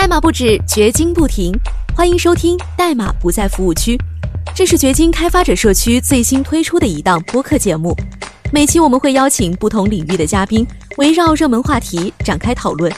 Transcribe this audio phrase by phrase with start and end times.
[0.00, 1.52] 代码不止，掘金不停。
[1.94, 3.96] 欢迎收听《代码不在服务区》，
[4.56, 7.94] 这是掘金开发者社区最新推出的一档播客节目。
[8.50, 10.66] 每期我们会邀请不同领域的嘉宾，
[10.96, 12.90] 围绕热门话题展开讨论。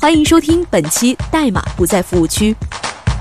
[0.00, 2.52] 欢迎收听本期《代码不在服务区》。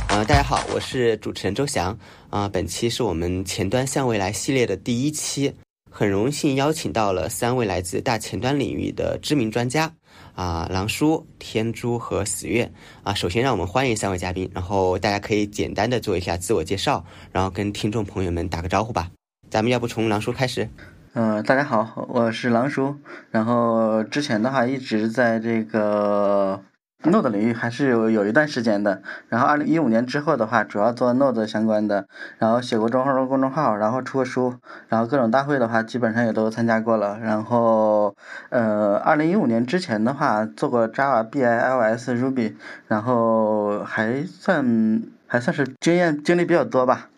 [0.10, 1.96] 呃，大家好，我是主持人周翔。
[2.32, 5.54] 啊，本期是我们前端向未来系列的第一期，
[5.92, 9.94] 很荣幸邀请到了三位来自大前端领域的知名专家。
[10.38, 19.10] 啊，狼叔、天珠和死月啊，首先让我们欢迎三位嘉宾，然后大家可以简单的做一下自我介绍，然后跟听众朋友们打个招呼吧。
[19.50, 20.70] 咱们要不从狼叔开始？
[21.14, 22.96] 嗯，大家好，我是狼叔，
[23.32, 26.62] 然后之前的话一直在这个。
[27.04, 32.08] Node 领域还是有有一段时间的，然后二零一五年之后的话，主要做 Node 相关的，
[32.40, 34.56] 然后写过中号公众号，然后出过书，
[34.90, 37.20] 然后各种大会的话，基本上也都参加过了。
[37.20, 38.16] 然后，
[38.50, 42.56] 呃，二零一五年之前的话，做过 Java、BI、iOS、Ruby，
[42.88, 47.10] 然后还算还算是经验经历比较多吧。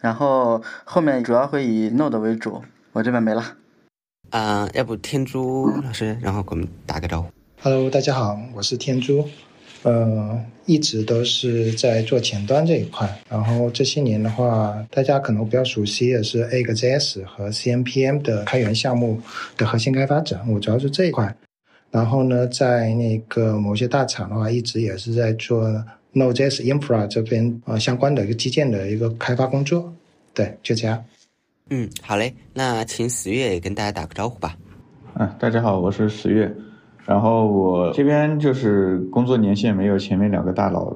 [0.00, 3.42] 然后后面主要会以 Node 为主，我这边没了。
[4.30, 7.28] 啊，要不天珠老师，然后给我们打个招呼。
[7.68, 9.28] Hello，大家好，我是天珠，
[9.82, 13.20] 呃，一直都是在做前端这一块。
[13.28, 19.20] 然后这些年的话，大家可能比较熟悉的是 AGJS 和 CMPM 的开源项目
[19.56, 21.36] 的核心开发者，我主要是这一块。
[21.90, 25.68] 然后呢，在那个某些大厂的话，一直也是在做
[26.12, 29.92] Node.js Infra 这边呃相关的一个基建的一个开发工作。
[30.32, 31.04] 对，就这样。
[31.70, 34.56] 嗯，好嘞，那请十月也跟大家打个招呼吧。
[35.14, 36.48] 嗯，大家好，我是十月。
[37.06, 40.94] 然后我这边就是工作年限没有前面两个大佬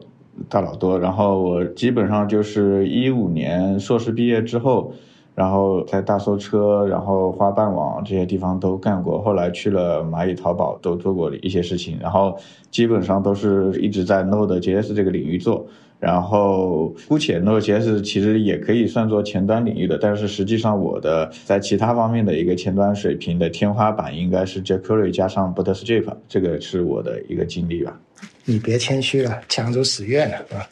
[0.49, 4.93] 大佬多，然后我基本上就是一五年硕士毕业之后，
[5.35, 12.37] 然后在大搜车、然后花瓣网这些地方都干过，后来去了蚂蚁淘宝都做过一些事情，然后
[12.71, 15.67] 基本上都是一直在 Node.js 这个领域做。
[16.01, 28.01] 然后，姑且 Node.js 其实也可以算作前端领域的，但是实际上我的在其他方面的一个前端水平的天花板应该是 jQuery 加上 Bootstrap，这个是我的一个经历吧。
[28.47, 30.69] 你别谦虚了，抢走死月了，是吧？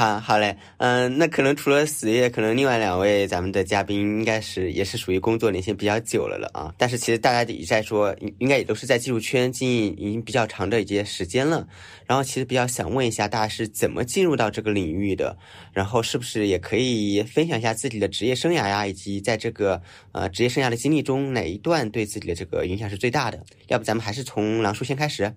[0.00, 6.74] 好好嘞，嗯，那可能除了死业，可能另外两位咱们的嘉宾应该是也是属于工作年限比较久了了啊。
[6.78, 11.68] 但是其实大家也在说，应应该也都是在技术圈经营已经比较长的一些时间了。
[12.06, 15.36] 然后其实比较想问一下，大家是怎么进入到这个领域的？
[15.74, 23.38] 然后是不是也可以分享一下自己的职业生涯呀，以及在这个呃职业生涯的经历中，哪一段对自己的这个影响是最大的？
[23.68, 25.34] 要不咱们还是从狼叔先开始。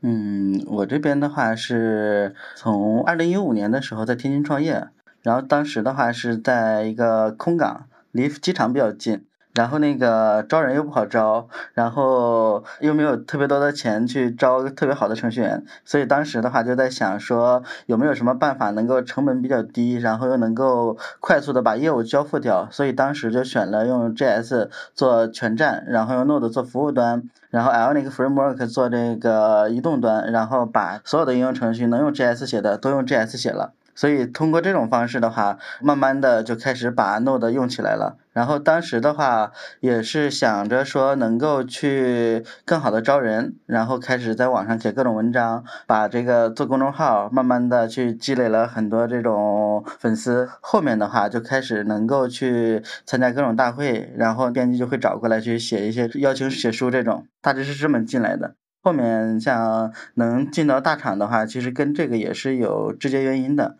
[0.00, 4.88] 嗯，我这边的话是从二零一五年的时候在天津创业，
[5.22, 9.24] 然后当时的话是在一个空港，离机场比较近。
[9.58, 33.72] 然后那个招人又不好招，然后又没有特别多的钱去招特别好的程序员，所以当时的话就在想说有没有什么办法能够成本比较低，然后又能够快速的把业务交付掉，所以当时就选了用 JS 做全站，然后用 Node 做服务端，然后 l 那个 Framework 做这个移动端，然后把所有的应用程序能用 JS 写的都用 JS 写了。
[33.98, 38.16] 所以通过这种方式的话，慢慢的就开始把 Node 用起来了。
[38.32, 39.50] 然后当时的话
[39.80, 50.48] 也是想着说能够去更好的招人，然后开始在网上写各种文章，把这个做公众号，慢慢的去积累了很多这种粉丝。
[50.60, 58.54] 后面的话就开始能够去参加各种大会，然后编辑就会找过来去写一些邀请写书这种，大致是这么进来的。
[58.80, 63.74] 后面像能进到大厂的话，其实跟这个也是有直接原因的。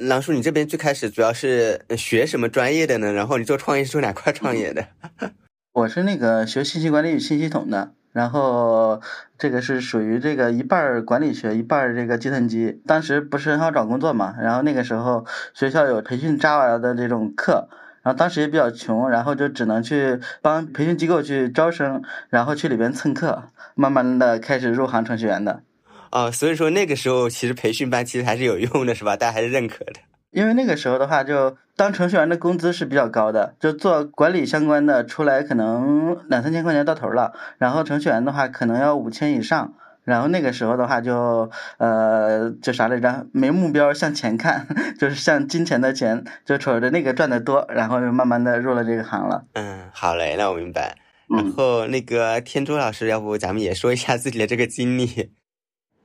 [0.00, 3.12] 狼叔，你这边最开始主要是学什么专业的呢？
[3.12, 4.86] 然后你做创业是做哪块创业的？
[5.72, 9.02] 我是那个学信息管理与新系统的，然后
[9.36, 12.80] 这个是属于这个一半管理学，一半这个计算机。
[12.86, 17.68] 当时不是很好找工作嘛，然后那个时候学校有培训 Java 的这种课，
[18.02, 23.42] 然后当时也比较穷，然后就只能去帮培训机构去招生，然后去里边蹭课，
[23.74, 25.62] 慢慢的开始入行程序员的。
[26.10, 29.16] 啊，所以说那个时候其实培训班其实还是有用的，是吧？
[29.16, 29.94] 大家还是认可的。
[30.32, 39.72] 因为那个时候的话，就当程序员的工资是比较高的，就做管理相关的出来可能两三千块钱到头了，然后程序员的话可能要五千以上。
[40.02, 43.26] 然后那个时候的话，就呃，就啥来着？
[43.32, 44.66] 没目标向前看，
[44.98, 49.44] 就是向金钱的钱，就瞅着那个赚的多，然后就慢慢的入了这个行了。
[49.52, 50.96] 嗯，好嘞，那我明白。
[51.28, 55.30] 然后那个天珠老师，要不咱们也说一下自己的这个经历。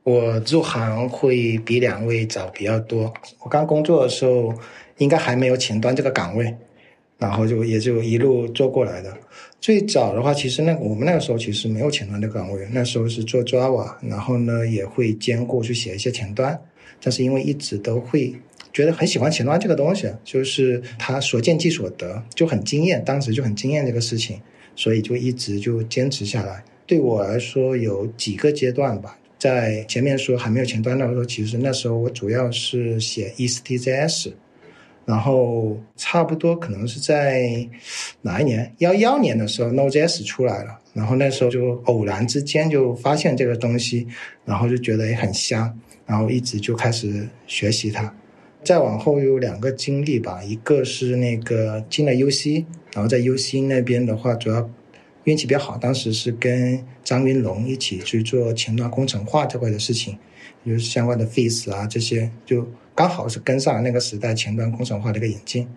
[0.06, 3.12] 我入行会比两位早比较多。
[3.40, 4.54] 我刚工作的时候，
[4.98, 6.54] 应该还没有前端这个岗位。
[7.18, 9.12] 然后就也就一路做过来的。
[9.60, 16.56] 最早的话，其实那我们那个时候其实没有前端的岗位，那时候是做 Java，然后呢也会兼顾去写一些前端，
[17.02, 18.32] 但是因为一直都会
[18.72, 24.38] 觉得很喜欢前端这个东西，就是他所见即所得，就很惊艳，当时就很惊艳这个事情，
[24.76, 26.62] 所以就一直就坚持下来。
[26.86, 34.32] 对我来说有几个阶段吧，在前面说还没有前端的时候，其实那时候我主要是写 ESTJS。
[35.04, 37.64] 然后差不多可能是在
[38.22, 38.74] 哪一年？
[38.78, 40.80] 幺幺年的时候，Node.js 出来了。
[40.94, 44.04] 然后那时候就偶然之间就发现这个东西，
[44.44, 48.12] 然后就觉得也很香，然后一直就开始学习它。
[48.64, 54.68] 再往后有两个经历吧，一个是那个进了 UC，然后在 UC 那边的话，主要
[55.22, 60.18] 运气比较好，当时是跟张云龙一起去做前端工程化这块的事情，
[60.66, 62.68] 就是相关的 Face 啊这些就。
[62.96, 65.68] 刚好是跟上那个时代前端工程化的一个引进，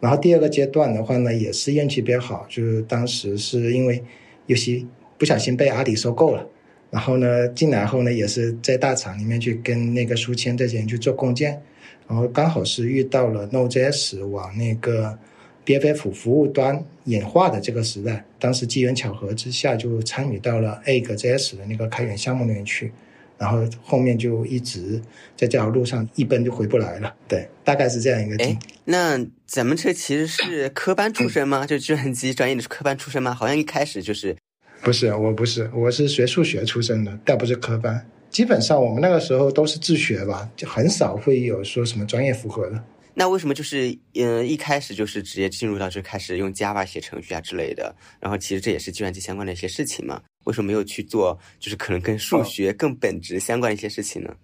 [0.00, 4.04] 然后第二个阶段的话呢，也是运气比较好，就是当时是因为
[4.44, 4.86] 游戏
[5.16, 6.46] 不小心被阿里收购了，
[6.90, 11.58] 然后呢进来后呢，也是在大厂里面去跟那个书签这些人去做共建，
[12.06, 15.18] 然后刚好是遇到了 Node.js 往那个
[15.64, 22.92] BFF 服务端演化的这个时代，当时机缘巧合之下就参与到了 Egg.js 的那个开源项目里面去。
[23.38, 25.02] 然后后面就一直
[25.36, 28.36] 在这条路上一奔就回不来了，对，大概是这样一个。
[28.44, 31.66] 哎，那咱们这其实是科班出身吗？
[31.66, 33.34] 就计算机专业的是科班出身吗？
[33.34, 34.36] 好像一开始就是。
[34.80, 38.06] 不是，我不是，我是学数学出身的，但不是科班。
[38.30, 42.84] 基本上我们那个时候都是自学吧，就很少会有说什么专业符合的。
[43.14, 47.94] 那为什么就是嗯一开始就是直接进入到就开始用 Java 写程序啊之类的？
[48.18, 50.20] 然后其实这也是计算机相关的一些事情嘛？
[50.44, 54.34] 为什么没有去做就是可能跟数学更本质相关一些事情呢？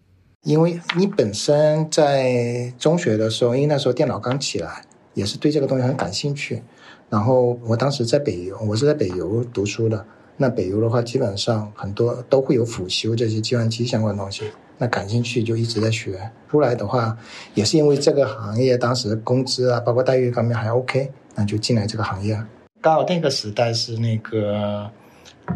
[0.42, 4.84] 因为你本身在中学的时候，因为那时候电脑刚起来，
[5.14, 6.62] 也是对这个东西很感兴趣。
[7.10, 10.06] 然后我当时在北邮，我是在北邮读书的。
[10.38, 14.44] 那北邮的话，基本上很多都会有辅修这些计算机相关的东西。
[14.78, 17.18] 那感兴趣就一直在学，出来的话
[17.54, 22.40] 也是因为这个行业当时工资啊，包括待遇方面还 OK，那就进来这个行业。
[22.80, 24.88] 刚好那个时代是那个，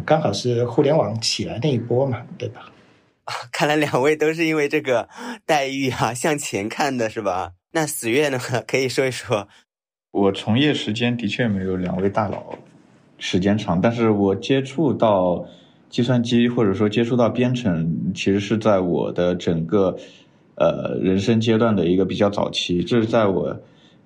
[0.04, 2.66] 刚好是互联网起来那一波嘛，对吧？
[3.52, 5.08] 看来两位都是因为这个
[5.46, 7.52] 待遇啊向前看的是吧？
[7.70, 8.40] 那死月呢？
[8.66, 9.46] 可以说一说。
[10.10, 12.58] 我从业时间的确没有两位大佬
[13.22, 15.46] 时间长，但是我接触到。
[15.92, 19.94] 计算机或者说接触到编程，其实是在我的整个，
[20.54, 22.82] 呃人生阶段的一个比较早期。
[22.82, 23.54] 这是在我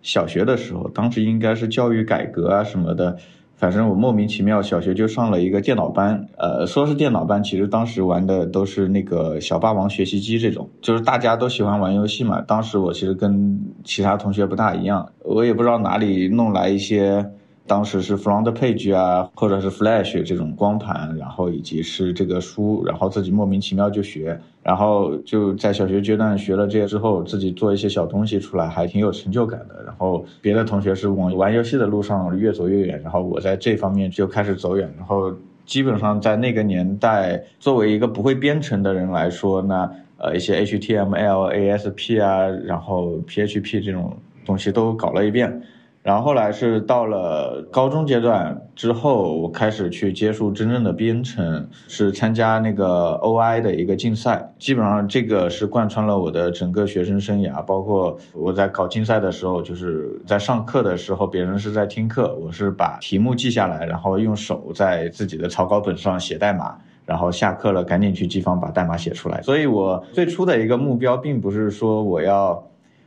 [0.02, 3.16] 小学的时候，当时应该是教育改革啊什么的，
[3.54, 6.26] 反正我莫名其妙小学就上了一个电脑班。
[6.36, 12.40] 呃，说是电脑班，其实当时玩的都是那个小霸王学习机这种，就是大家都喜欢玩游戏嘛。
[12.40, 17.24] 当时我其实跟其他同学不大一样，我也不知道哪里弄来一些。
[17.66, 29.82] 当时是 front page 啊，或者是 flash 这种光盘，然后以及是这个书，然后自己莫名其妙就学，然后就在小学阶段学了这些之后，自己做一些小东西出来，还挺有成就感的。
[29.84, 34.88] 然后别的同学是往玩游戏的路上越走越远，然后我在这方面就开始走远。
[34.96, 35.34] 然后
[35.64, 45.62] 基本上在那个年代，作为一个不会编程的人来说，那呃一些 HTML、ASP 啊，然后 PHP 这种东西都搞了一遍。
[46.06, 54.54] 然后后来是到了高中阶段之后，我开始去接触真正的编程，是参加那个 OI 的一个竞赛。
[54.56, 69.42] 基本上这个是贯穿了我的整个学生生涯，包括我在搞竞赛的时候，就是在上课的时候，别人是在听课，我是把题目记下来，然后用手在自己的草稿本上写代码，然后下课了赶紧去机房把代码写出来。
[69.42, 72.64] 所以我最初的一个目标并不是说我要。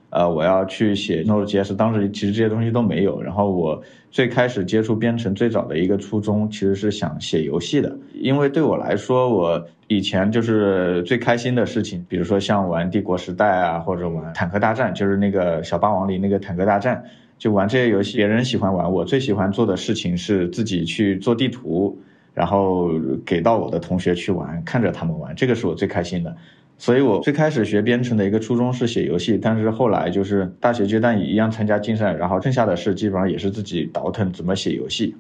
[0.09, 3.21] 呃，我要去写 Node.js，当时其实这些东西都没有。
[3.21, 7.95] 然后我最开始接触编程最早的一个初衷，其实是想写游戏的。
[8.13, 17.03] 因为对我来说，我以前就是最开心的事情，比如说像玩帝国时代啊，或者玩坦克大战，就是那个小霸王里那个坦克大战，
[17.37, 18.17] 就玩这些游戏。
[18.17, 21.95] 别人喜欢玩，我最喜欢做的事情是自己去做地图，
[22.33, 22.89] 然后
[23.23, 26.35] 给到我的同学去玩，看着他们玩，这个是我最开心的。
[26.79, 35.13] 所以我最开始学编程的一个初衷是写游戏，但是后来就是大学阶段也一样参加竞赛，然后剩下的事基本上也是自己倒腾怎么写游戏，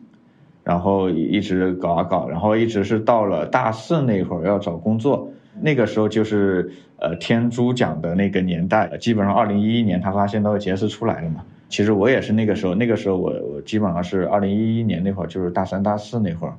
[0.63, 16.55] 然后一直搞啊搞，然后一直是到了大四那会儿要找工作，那个时候就是呃天珠奖的那个年代，基本上二零一一年他发现那个杰斯出来了嘛，其实我也是那个时候，那个时候我我基本上是二零一一年那会儿就是大三大四那会儿，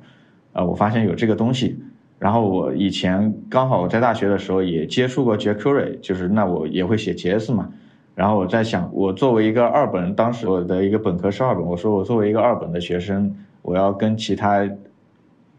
[0.53, 1.81] 啊我发现有这个东西。
[2.21, 7.67] 然后我以前刚好我在大学的时候也接触过 jQuery，就是那我也会写 JS 嘛，
[8.13, 14.69] 然后我在想，我作为一个二本，当时我的一个本科是二本，我说我作为一个二本的学生，我要跟其他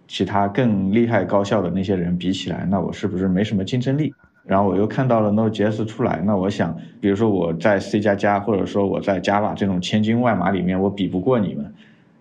[0.07, 4.15] 其他更厉害高校的那些人比起来，那我是不是没什么竞争力？
[4.45, 11.73] 然后我又看到了 Node.js 出来，那我想，比如说我在 C 加加，或者说我在 Java 这种千军万马里面，我比不过你们，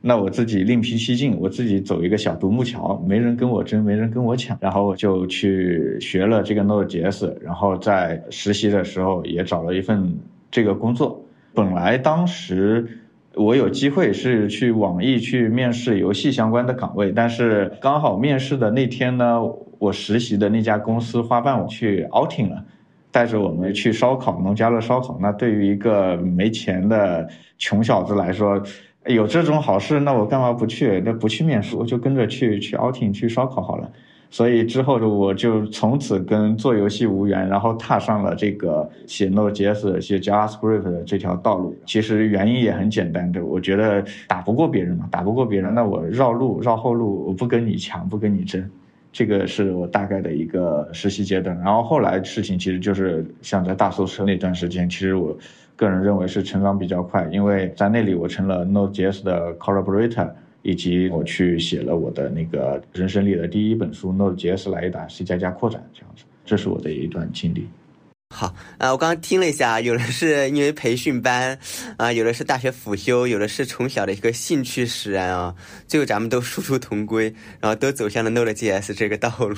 [0.01, 10.17] 那我自己另辟蹊径，我自己走一个小独木桥，没人跟我争，没人跟我抢，然后就去学了这个 Node.js，然后在实习的时候也找了一份
[10.49, 11.23] 这个工作。
[11.53, 12.87] 本来当时
[13.35, 19.41] 我有机会是去网易去面试游戏相关的岗位，但是刚好面试的那天呢。
[19.81, 22.63] 我实习的那家公司花瓣我去 outing 了，
[23.09, 25.17] 带着我们去烧烤，农家乐烧烤。
[25.19, 27.27] 那对于一个没钱的
[27.57, 28.61] 穷小子来说，
[29.05, 31.01] 有这种好事，那我干嘛不去？
[31.03, 33.91] 那不去面试，我就跟着去去 outing 去烧烤好了。
[34.33, 41.75] 所以之后我就从此跟做游戏无缘，然后踏上了这个写 Node.js、写 JavaScript 的这条道路。
[41.85, 48.69] 其实原因也很简单的，我觉得打不过别人嘛，打不过别人，那我绕路绕后路，我不跟你抢，不跟你争。
[49.11, 55.37] 这个是我大概的一个实习阶段，然后后来事情其实就是像在大搜车那段时间，其实我
[55.81, 60.29] 个人认为是成长比较快，因为在那里我成了 Node.js 的 collaborator，
[60.61, 67.67] 以及我去写了我的那个人生里的第一本书 Node.js 来一打 C 加加扩展这样子，这是我的一段经历。
[68.33, 71.59] 好啊，我刚刚听了一下，有的是因为培训班，
[71.97, 75.53] 啊，有的是大学辅修，有的是从小的一个兴趣使然啊，
[75.85, 77.25] 最后咱们都殊途同归，
[77.59, 79.57] 然后都走向了 Node.js 这个道路。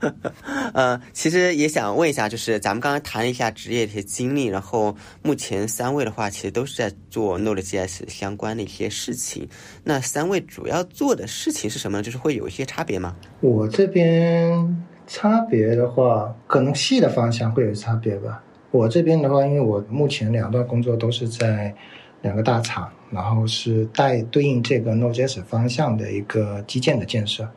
[0.72, 9.46] 呃，其实也想问一下，就是咱们刚刚谈了一下职业的一些经历，然后目前三位的话，其实都是在做 Node.js 相关的一些事情。
[9.84, 12.02] 那三位主要做的事情是什么？
[12.02, 13.14] 就是会有一些差别吗？
[13.40, 14.86] 我这边。
[15.08, 18.44] 差别的话，可能细的方向会有差别吧。
[18.70, 21.74] 我这边的话，因为我目前两段工作都是在
[22.20, 27.48] 两个大厂，然后是带对应这个 Node.js 方向的一个基建的建设，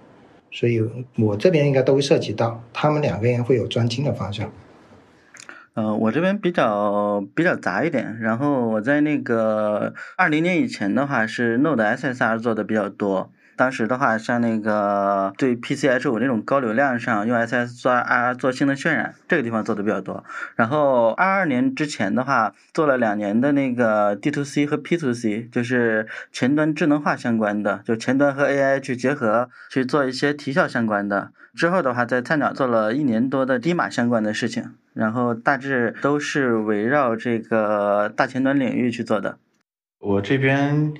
[0.50, 0.82] 所以
[1.18, 2.64] 我这边应该都会涉及到。
[2.72, 4.50] 他们两个人会有专精的方向。
[5.74, 13.32] 呃，我这边比较比较杂一点，然后我在那个二零年以前的话，是 Node SSR 做的比较多。
[13.56, 20.24] 当时的话，像那个对 PCH 五那种高流量上用 SS 做 R 做性能渲染，这个地方做的比较多。
[20.56, 31.32] 然后二二年之前的话，做了两年的那个 D to C 和 P to C，就是前端智能化相关的，就前端和 AI 去结合去做一些提效相关的。
[31.54, 39.38] 之后的话，在菜鸟做了一年多的低码相关的事情，然后大致都是围绕这个大前端领域去做的。
[40.00, 40.94] 我这边。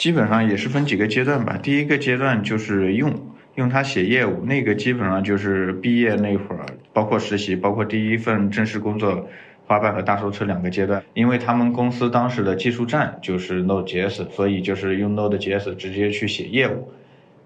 [0.00, 1.58] 基本上也是分几个阶段吧。
[1.62, 3.12] 第一个阶段就是用
[3.56, 6.64] 用它写业务，那个基本上就是毕业那会儿，
[6.94, 9.28] 包括实习，包括第一份正式工作，
[9.66, 11.02] 花瓣和大搜车两个阶段。
[11.12, 16.90] 因为他们公司当时的技术栈就是 Node.js，所以就是用 Node.js 直接去写业务。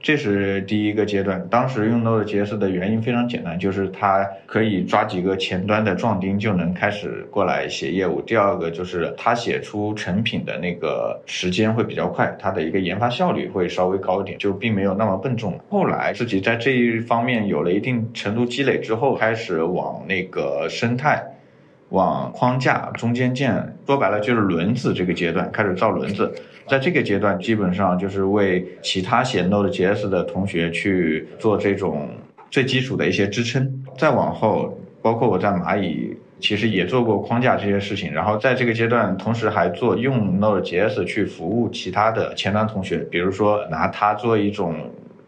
[0.04, 8.20] 这是第一个阶段，当时用 Node.js 的原因非常简单，就是它可以抓几个前端的壮丁就能开始过来写业务。
[8.20, 15.58] 第二个就是它写出成品的那个时间会比较快，它的一个研发效率会稍微高一点，就并没有那么笨重。
[15.70, 21.30] 后来自己在这一方面有了一定程度积累之后，开始往那个生态。
[21.90, 26.34] 往框架中间件，说白了就是轮子这个阶段开始造轮子，
[26.68, 32.10] 在这个阶段基本上就是为其他写 Node.js 的同学去做这种
[32.50, 33.84] 最基础的一些支撑。
[33.98, 44.74] 再往后，包括我在蚂蚁其实也做过框架这些事情，然后在这个阶段同时还做用 Node.js 去服务其他的前端同学，比如说拿它做一种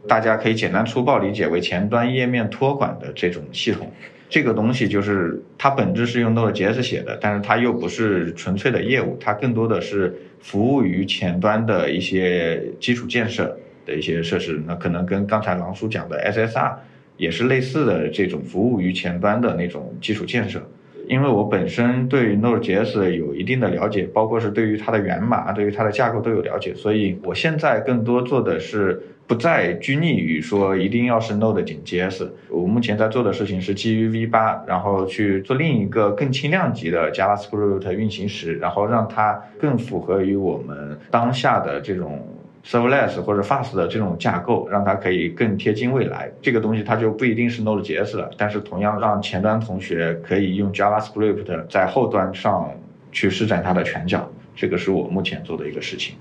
[0.08, 3.90] 大家可以简单粗暴理解为前端页面托管的这种系统。
[4.28, 10.16] 这个东西就是它本质是用 Node.js 写的，但是它又不是纯粹的业务，它更多的是
[10.46, 14.62] 服务于前端的一些基础建设的一些设施。
[14.64, 16.72] 那可能跟刚才狼叔讲的 SSR
[17.16, 20.62] 也是类似的这种服务于前端的那种基础建设。
[21.08, 29.02] 因为我本身对 Node.js 有一定的了解，包括是对于它的源码、对于它的架构都有了解，所以我现在更多做的是。
[29.28, 42.24] 不再拘泥于说一定要是 Node 减 JS，我目前在做的事情是基于 V8，然后去做另一个更轻量级的 JavaScript 运行时，然后让它更符合于我们当下的这种
[42.66, 46.28] Serverless 或者 Fast 的这种架构，让它可以更贴近未来。
[46.42, 52.72] 这个东西它就不一定是 Node JS 了，但是同样让前端同学可以用 JavaScript 在后端上
[53.12, 56.16] 去施展它的拳脚，这个是我目前做的一个事情。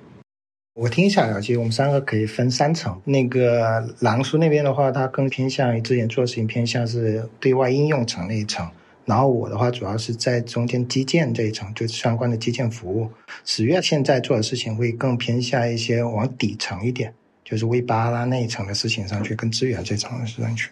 [0.76, 3.02] 我听下来，其实我们三个可以分三层。
[3.06, 8.70] 那个狼叔那边的话，他更偏向于之前做的事情，偏向是对外应用层那一层。
[9.06, 13.10] 然后我的话主要是在中间基建这一层，就是相关的基建服务。
[13.46, 20.72] 十月现在做的事情会更偏向一些往底层一点，就是 V 八啦那一层的事情上去，跟资源这层的事上去。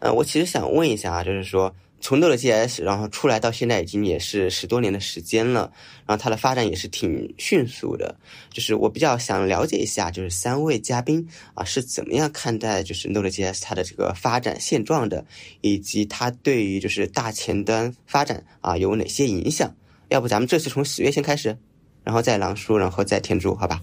[0.00, 1.74] 呃，我其实想问一下，就是说。
[2.04, 5.72] 从 Node.js 然后出来到现在已经也是十多年的时间了，
[6.04, 8.14] 然后它的发展也是挺迅速的。
[8.50, 15.24] 就是我比较想了解一下，就是三位嘉宾啊是怎么样看待就是 Node.js 它的这个发展现状的，
[15.62, 19.74] 以及它对于就是大前端发展啊有哪些影响？
[20.10, 21.56] 要不咱们这次从十月先开始，
[22.02, 23.80] 然后再狼叔，然后再天珠，好吧？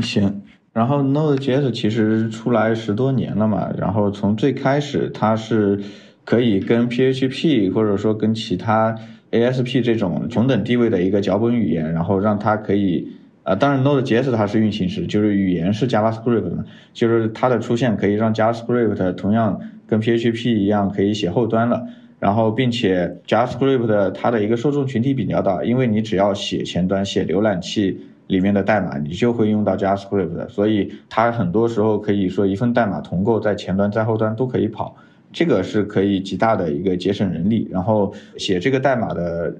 [0.00, 0.40] 行。
[0.72, 5.82] 然后 Node.js 其实出来十多年了嘛，然后从最开始它是。
[6.26, 8.94] 可以跟 PHP 或者说跟其他
[9.30, 13.08] ASP 这种同等地位的一个脚本语言，然后让它可以，
[13.44, 21.86] 呃，当然 Node.js 它是运行时，就是语言是 JavaScript 嘛，就是它的出现可以让 JavaScript 同样跟 PHP 一样可以写后端了，
[22.18, 34.96] 然后并且 JavaScript 它的一个受众群体比较大，因为你只要写前端写浏览器里面的代码，你就会用到 JavaScript，所以它很多时候可以说一份代码同构在前端在后端都可以跑。
[35.36, 39.54] 这个是可以极大的一个节省人力，然后写这个代码的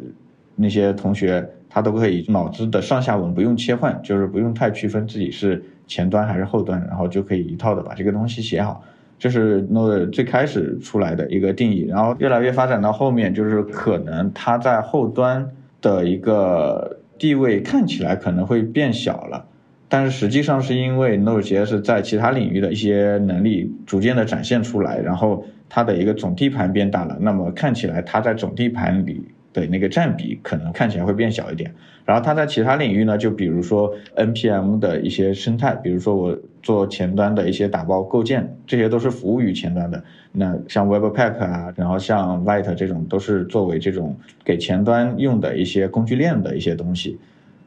[0.55, 8.83] 那些同学，他都可以脑子的上下文不用切换，就是不用太区分自己是前端还是后端，然后就可以一套的把这个东西写好。
[9.19, 15.47] 这是 Node 最开始出来的一个定义，然后越来越发展到后面，就是可能它在后端
[15.83, 19.45] 的一个地位看起来可能会变小了。
[19.91, 31.75] 但是实际上是因为 Node.js 在其他领域的一些能力逐渐的展现出来，然后它的一个总地盘变大了，那么看起来它在总地盘里的那个占比可能看起来会变小一点。
[32.05, 40.03] 然后它在其他领域呢，就比如说 npm 的一些生态，比如说我做前端的一些打包构建，这些都是服务于前端的。
[40.31, 47.19] 那像 Webpack 啊，然后像 Vite 这种都是作为这种给前端用的一些工具链的一些东西。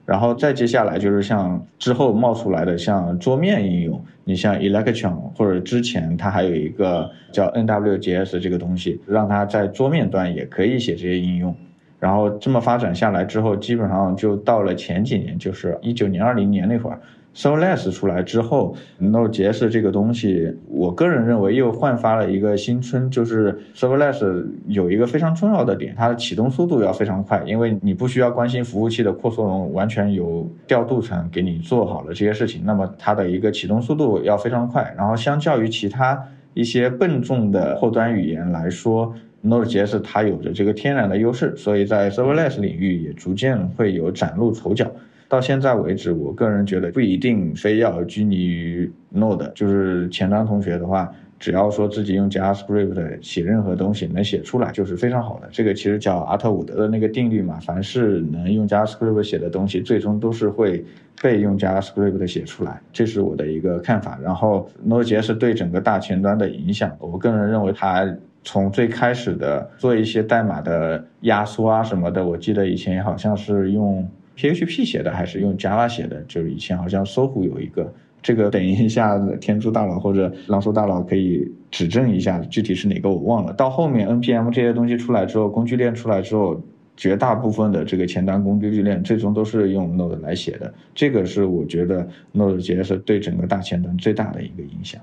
[0.09, 11.55] 然后再接下来就是像之后冒出来的像桌面应用，你像 Electron 或者之前它还有一个叫 NWJS 这个东西，让它在桌面端也可以写这些应用。
[11.99, 16.99] 然后这么发展下来之后，基本上就到了前几年，就是一九年、二零年那会儿。
[17.39, 23.09] Serverless 出来之后，Node.js 这个东西，我个人认为又焕发了一个新春。
[23.09, 32.63] 就是 Serverless 有一个非常重要的点，它的启动速度要非常快，因为你不需要关心服务器的扩缩容，完全有调度层给你做好了这些事情。
[32.65, 34.93] 那么它的一个启动速度要非常快。
[34.97, 36.21] 然后相较于其他
[36.53, 39.13] 一些笨重的后端语言来说
[39.45, 44.91] ，Node.js 它有着这个天然的优势，所以在 Serverless 领域也逐渐会有崭露头角。
[45.29, 55.47] 到现在为止，我个人觉得不一定非要拘泥于 Node，就是前端同学的话，只要说自己用 JavaScript 写任何东西能写出来，就是非常好的。
[55.51, 60.83] 这个其实叫阿特伍德的那个定律嘛，凡是能用 JavaScript 写的东西，最终都是会
[61.21, 62.81] 被用 JavaScript 写出来。
[62.91, 64.17] 这是我的一个看法。
[64.23, 68.11] 然后 Node.js 对整个大前端的影响，我个人认为它
[68.43, 74.09] 从最开始的做一些代码的压缩啊什么的，我记得以前好像是用。
[74.39, 76.23] PHP 写的还是用 Java 写的？
[76.29, 83.51] 就是以前好像搜狐有一个，这个等一下天珠大佬或者狼叔大佬可以指正一下，具体是哪个我忘了。
[83.51, 86.61] 到后面 npm 这些东西出来之后，工具链出来之后，
[86.95, 90.73] 绝大部分的这个前端工具链最终都是用 Node 来写的。
[90.95, 95.01] 这个是我觉得 Node.js 对整个大前端最大的一个影响。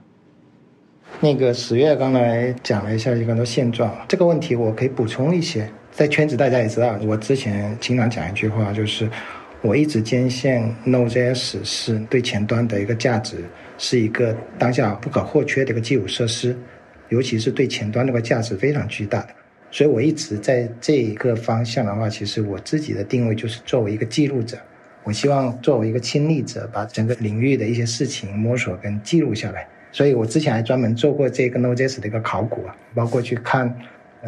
[1.20, 5.68] 那个十月刚才讲了一下一个现状，这个问题我可以补充一些。
[5.96, 9.08] 在圈子大家也知道，我之前经常讲一句话，就是
[9.62, 10.52] 我一直坚信
[10.84, 13.42] Node.js 是对前端的一个价值，
[13.78, 16.54] 是一个当下不可或缺的一个基础设施，
[17.08, 19.28] 尤其是对前端那个价值非常巨大的。
[19.70, 24.58] 所以我一直在这一个方向的话，其实我自己的定位就是作为一个记录者，
[25.02, 29.66] 我希望作为一个亲历者，把整个领域的一些事情摸索跟记录下来。
[29.92, 33.74] 所以我之前还专门做过这个 Node.js 的一个考古啊，包括去看。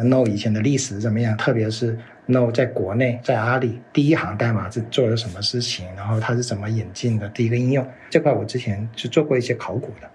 [0.03, 1.35] No 以前的历史怎么样？
[1.37, 5.85] 特别是 No 在国内，在阿里第一行代码是做了什么事情？
[5.95, 7.27] 然后它是怎么引进的？
[7.29, 10.09] 第一个应用这块，我之前是做过一些考古的。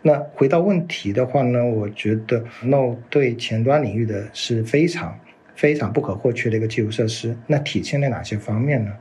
[0.00, 5.18] 那回到问题的话呢，我觉得 No 对前端领域的是非常
[5.54, 7.36] 非常不可或缺的一个基础设施。
[7.46, 8.92] 那体现在哪些方面呢？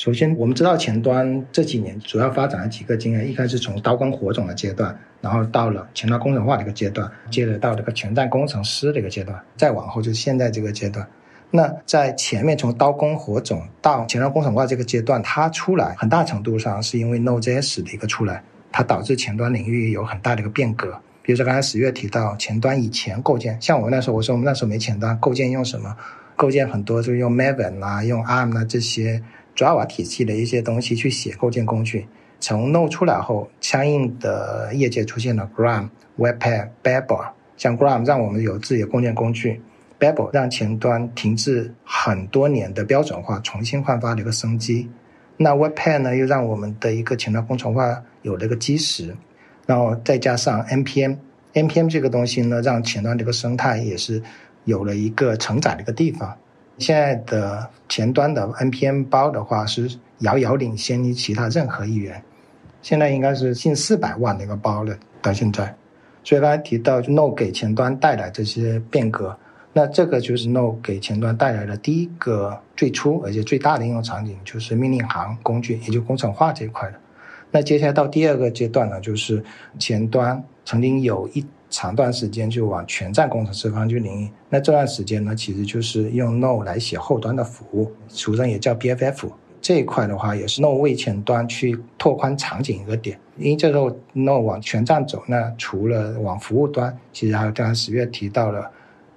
[0.00, 11.06] 首先，我们知道前端这几年主要发展了几个经验，一开始从刀耕火种的阶段，然后到了前端工程化的一个阶段，接着到这个全站工程师的一个阶段，再往后就是现在这个阶段。
[11.50, 20.98] 那在前面从刀耕火种到前端工程化这个阶段，它出来很大程度上是因为 Node.js 的一个出来，它导致前端领域有很大的一个变革。
[21.20, 25.94] 比如说刚才十月提到前端以前构建，像我那时候我说我们那时候没前端，构建用什么？
[26.36, 29.22] 构建很多就用 Maven 啊、用 ARM 啊这些
[29.56, 32.06] Java 体系的一些东西去写构建工具。
[32.38, 37.32] 从 Node 出来后，相应的业界出现了 Gram、Webpack、Babel。
[37.56, 39.60] 像 Gram 让我们有自己的构建工具
[39.98, 44.88] ，Babel 让前端停滞很多年的标准化重新焕发了一个生机。
[45.36, 49.14] 那 Webpack 呢，又让我们的一个前端工程化有了一个基石。
[49.66, 54.22] 然后再加上 NPM，NPM 这个东西呢，让前端这个生态也是
[54.64, 56.34] 有了一个承载的一个地方。
[56.80, 59.88] 现在的前端的 NPM 包的话，是
[60.20, 62.20] 遥遥领先于其他任何一员。
[62.82, 65.72] 现在应该是近四百万的一个包了，到现在。
[66.24, 69.36] 所以刚才提到 No 给前端带来这些变革，
[69.74, 76.98] 那这个就是 No 给前端带来的第一个最初而且最大的应用场景，就是命令行工具，也就工程化这一块的。
[77.50, 79.44] 那接下来到第二个阶段呢，就是
[79.78, 89.30] 前端曾经有一长段时间就往全站工程师方去领域，那这段时间呢，其实就是用 Node 来写后端的服务，俗称也叫 BFF。
[89.62, 93.18] 这一块的话，也是 Node 为前端去拓宽场景一个点。
[93.36, 98.70] 因为这时候 Node 往全站走，那除了往服务端，其实还有刚才十月提到了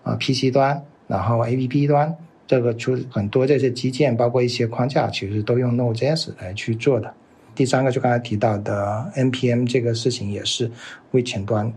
[0.03, 7.13] 啊 PC 端，然后 APP 端，这个就很多这些基建，包括一些框架，其实都用 Node.js 来去做的。
[7.55, 10.69] 第三个就刚才提到的 NPM 这个事情，也是
[11.11, 11.71] 为前端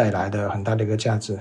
[0.00, 1.38] 带来的很大的一个价值。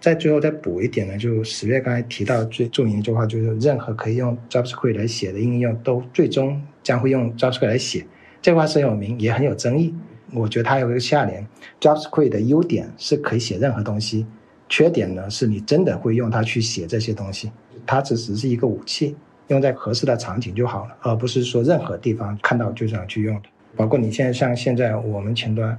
[0.00, 8.04] 在最后再补一点呢，就十月刚才提到最著名一句话，就是任何可以用 JavaScript 来写的应用，都最终将会用 JavaScript 来写。
[8.40, 9.94] 这话很有名，也很有争议。
[10.32, 11.46] 我觉得它有一个下联
[11.80, 14.26] ：JavaScript 的优点是可以写任何东西，
[14.68, 17.52] 缺点呢是你真的会用它去写这些东西。
[17.86, 19.14] 它只是是一个武器，
[19.46, 23.42] 用在合适的场景就好了，而不是说任何地方看到就想去用的。
[23.76, 25.78] 包括你现在像现在我们前端。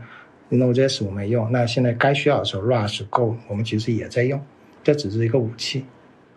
[0.57, 4.41] Node.js 我没用，那现在该需要的时候，Rush、Go 我们其实也在用，
[4.83, 5.85] 这只是一个武器。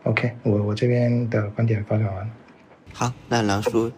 [0.04, 2.32] OK，我我这边的观点发表完了。
[2.92, 3.92] 好，那狼叔，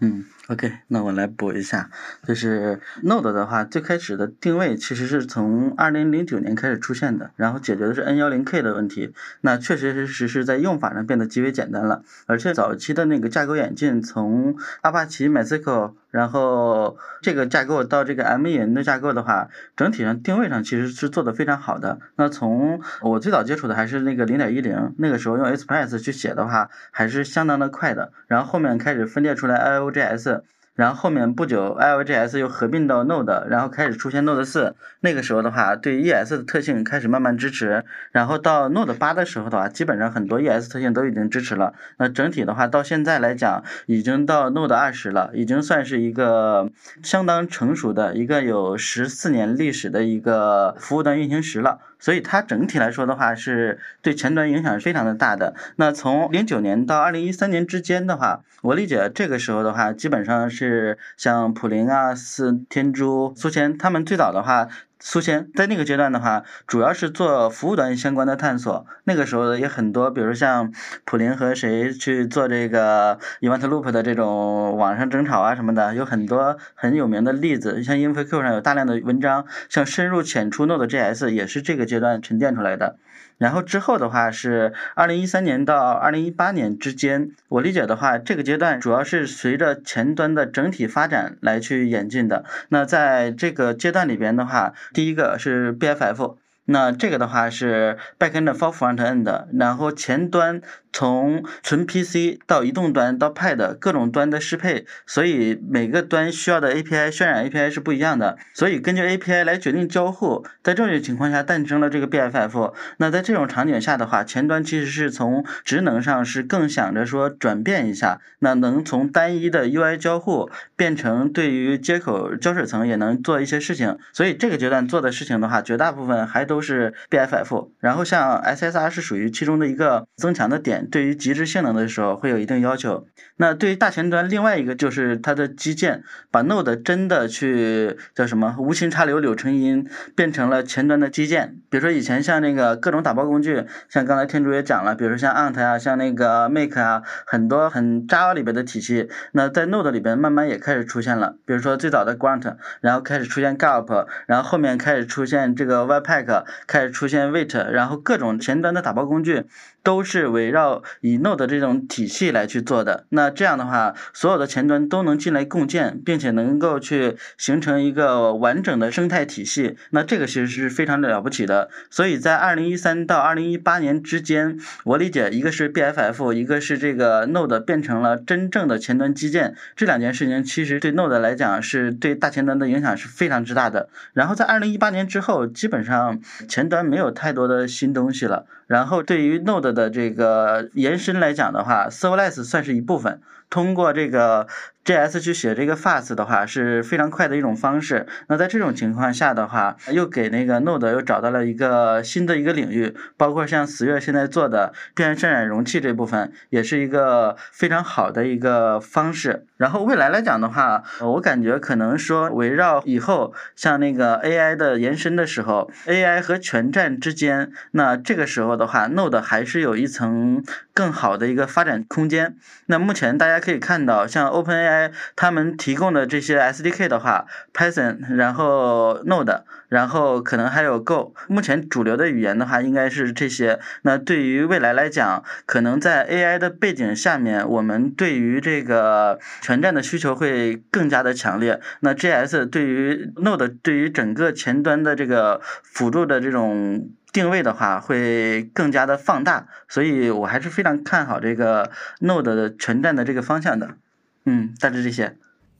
[0.00, 0.24] 嗯。
[0.48, 1.88] OK，那我来补一下，
[2.26, 9.14] 就是 Node 的话，最开始的定位其实是从二零零九年开始出现的，然后解决的是 N 幺零 K 的问题。
[9.42, 22.00] 那确确实实是在用法上变得极为简单了，而且早期的那个架构演进，从阿帕奇 MySQL，然后这个架构到这个 M 引的架构的话，整体上定位上其实是做的非常好的。
[22.16, 28.12] 那从我最早接触的还是那个零点一零，那个时候用 Express 去写的话，还是相当的快的。
[28.26, 30.41] 然后后面开始分裂出来 IOJS。
[30.74, 34.74] 然后后面不久，IOJS 又合并到 Node，然后开始出现 Node 四。
[35.00, 37.84] 那个时候的话，对 ES 的特性开始慢慢支持。
[38.10, 41.74] 然后到 Node 八的时候的话，基本上很多 ES 特性都已经支持了。
[41.98, 46.70] 那整体的话，到现在来讲，已经到 Node 二十了，已经算是一个
[47.02, 51.80] 相当成熟的一个有十四年历史的一个服务端运行时了。
[52.02, 55.54] 所以它整体来说的话，是对前端影响是非常的大的。
[55.76, 64.66] 那从零九年到二零一三年之间的话，我理解这个时候的话，基本上是像普林啊、四天珠、苏钱他们最早的话。
[65.04, 68.86] 苏仙在那个阶段的话，主要是做服务端相关的探索。
[69.02, 70.72] 那个时候也很多，比如像
[71.04, 77.82] 普林和谁去做这个 Event Loop 的这种网上争吵啊什么的，有很多很有名的例子。
[77.82, 82.96] 像 InfoQ 上有大量的文章，像深入浅出 Node.js 也是这个阶段沉淀出来的。
[83.38, 92.44] 然后之后的话是二零一三年到二零一八年之间，我理解的话，这个阶段主要是随着前端的整体发展来去演进的。
[92.68, 96.36] 那在这个阶段里边的话，第一个是 BFF。
[96.64, 112.74] 那这个的话是 backend for frontend，然后前端从纯 PC 到移动端到 Pad 各种端的适配，所以每个端需要的 API 渲染 API 是不一样的，所以根据 API 来决定交互，在这种情况下诞生了这个 BFF。
[112.98, 126.42] 那在这种场景下的话，前端其实是从职能上是更想着说转变一下，那能从单一的 UI 交互变成对于接口胶水层也能做一些事情，所以这个阶段做的事情的话，绝大部分还。
[126.42, 133.06] 都是 BFF，然后像 SSR 是属于其中的一个增强的点，对于极致性能的时候会有一定要求。
[133.36, 141.56] 那对于大前端，另外一个就是它的基建，把 Node 真的去叫什么无心插柳柳成荫，变成了前端的基建。
[141.70, 151.36] 比如说以前像那个各种打包工具，像刚才天主也讲了，比如说像 Ant 啊，像那个 Make 啊，很多很 Java 里边的体系，那在 Node 里边慢慢也开始出现了。
[151.44, 156.44] 比如说最早的 Grunt，然后开始出现 Gulp，然后后面开始出现这个 Webpack。
[156.66, 159.44] 开始出现 Wait，然后各种前端的打包工具
[159.82, 163.04] 都是围绕以 Node 这种体系来去做的。
[163.10, 169.76] 那这样的话，所有的前端都能进来共建，并且能够去形成一个完整的生态体系。
[169.90, 171.68] 那这个其实是非常了不起的。
[171.90, 179.54] 所以在二零一三到二零一八年之间，我理解一个是 BFF，一个是这个 Node 变成了真正的前端基建。
[179.74, 183.88] 这两件事情其实对 Node 来讲是对大前端的影响是非常之大的。
[184.12, 188.46] 然后在二零一八年之后，基本上前端没有太多的新东西了。
[188.72, 193.20] 然后对于 Node 的这个延伸来讲的话，Serverless 算是一部分。
[193.52, 194.46] 通过这个
[194.82, 198.06] JS 去写这个 Fast 的话是非常快的一种方式。
[198.28, 209.46] 那在这种情况下的话，又给那个 Node 又找到了一个新的一个领域，包括像十月现在做的边缘渲染容器这部分，也是一个非常好的一个方式。
[209.58, 220.42] 然后未来来讲的话，我感觉可能说围绕以后像那个 AI 的延伸的时候，AI 和全站之间，那这个时候的话，Node 还是有一层
[220.74, 222.34] 更好的一个发展空间。
[222.66, 223.41] 那目前大家。
[223.42, 231.12] 可以看到，像 OpenAI 他们提供的这些 SDK 的话，Python，然后 Node，然后可能还有 Go。
[231.26, 233.58] 目前主流的语言的话，应该是这些。
[233.82, 241.60] 那对于未来来讲，可能在 AI 的背景下面，我们对于这个全站的需求会更加的强烈。
[241.80, 246.88] 那 JS 对于 Node 对于整个前端的这个辅助的这种。
[247.12, 251.70] 定位的话会更加的放大，所以我还是非常看好这个
[252.00, 253.76] Node 的全站的这个方向的。
[254.24, 255.16] 嗯，大致这些。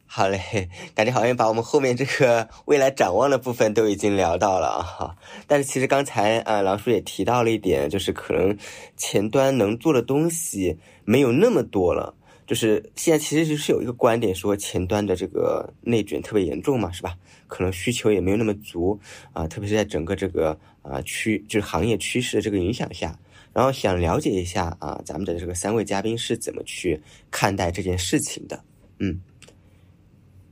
[0.06, 5.16] 好嘞，感觉好像把我们后面这个 未来展望的部分都已经聊到了啊。
[5.46, 8.56] 但是其实刚才啊，狼叔也提到了一点，就是可能
[8.96, 12.14] 前端能做的东西没有那么多了。
[12.46, 17.14] 就是现在其实是有一个观点说前端的这个内卷特别严重嘛，是吧？
[17.52, 18.98] 可能需求也没有那么足
[19.34, 23.14] 啊，特别是在整个这个啊趋就是行业趋势的这个影响下，
[23.52, 26.98] 然后想了解一下啊，咱们的这个三位嘉宾是怎么去
[27.30, 28.64] 看待这件事情的？
[29.00, 29.20] 嗯，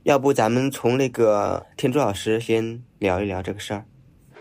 [0.03, 3.83] 要不咱们从那个天珠老师先聊一聊这个事儿。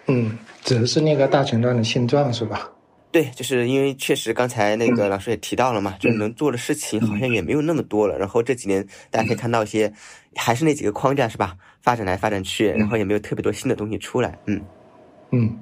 [0.08, 2.70] 嗯，指的是那个大前端的现状是吧？
[3.12, 8.16] 对，就是因为确实刚才那个老师也提到了嘛，就能做的事情好像也没有那么多了。
[8.16, 9.92] 然后这几年大家可以看到一些，
[10.36, 11.56] 还是那几个框架是吧？
[11.80, 14.38] 发展来发展去，然后也没有特别多新的东西出来。
[14.46, 14.62] 嗯
[15.32, 15.58] 嗯，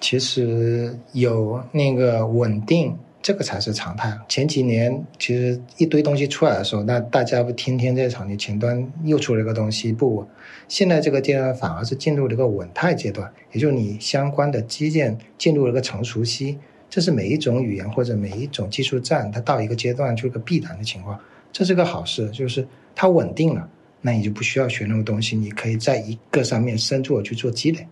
[0.00, 4.14] 其实有那个稳定，这个才是常态。
[4.28, 10.26] 前几年其实一堆东西出来的时候，那大家不天天在吵，你前端又出了一个东西不？
[10.68, 16.58] 现在这个阶段反而是进入了一个稳态阶段，也就是你相关的基建进入了一个成熟期。
[16.92, 21.18] 这是每一种语言或者每一种技术站，它到一个阶段就是个必然的情况，
[21.50, 23.66] 这是个好事，就是它稳定了，
[24.02, 27.86] 那你就不需要学那么东西，你可以在一个上面深入去做积累。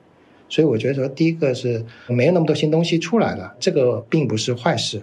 [0.51, 5.01] 所以我觉得说，第一个是没有那么多新东西出来了，这个并不是坏事。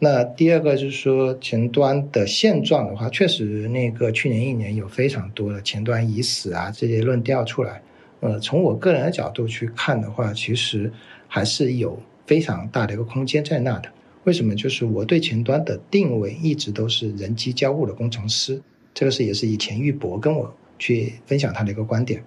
[0.00, 7.80] 那第二个就是说，前端的现状的话，确实那个去年一年有非常多的前端已死啊这些论调出来。
[8.18, 10.92] 呃，从我个人的角度去看的话，其实
[11.28, 11.96] 还是有。
[12.32, 13.92] 非常大的一个空间在那的，
[14.24, 14.54] 为什么？
[14.54, 18.58] 就是我对前端的定位一直都是人机交互的工程师，
[18.94, 22.24] 这个是也是以前玉博跟我去分享他的一个观点。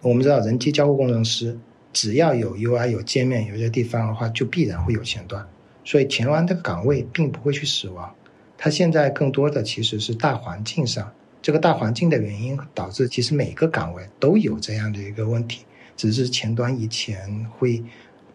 [0.00, 1.56] 我们知道人机交互工程师
[1.92, 5.46] 只要有 UI 有界面有些地方的话，就必然会有前端，
[5.84, 8.12] 所以前端这个岗位并不会去死亡。
[8.56, 11.08] 它现在更多的其实是大环境上，
[11.40, 15.64] 这个大环境的原因导致其实每个岗位都有这样的一个问题，
[15.96, 17.80] 只是前端以前会。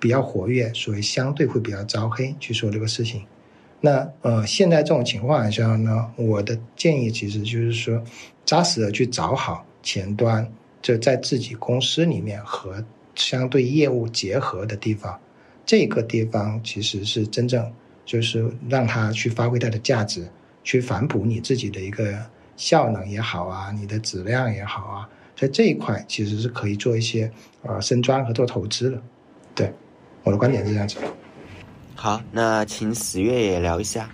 [0.04, 3.24] 比较活跃，所以相对会比较招黑去说这个事情。
[3.80, 8.04] 那呃，现在这种情况下呢，我的建议其实就是说，
[8.44, 10.46] 扎实的去找好前端，
[10.82, 12.84] 就在自己公司里面和
[13.16, 15.18] 相对业务结合的地方，
[15.66, 17.72] 这个地方其实是真正
[18.06, 20.28] 就是让它去发挥它的价值，
[20.66, 22.13] 去反哺你自己的一个
[22.58, 29.02] 效能也好啊，你的质量也好啊，在这一块其实是可以做一些呃深钻和做投资的，
[29.56, 29.74] 对。
[30.24, 30.98] 我的观点是这样子。
[31.96, 34.10] 好，那请十月也聊一下。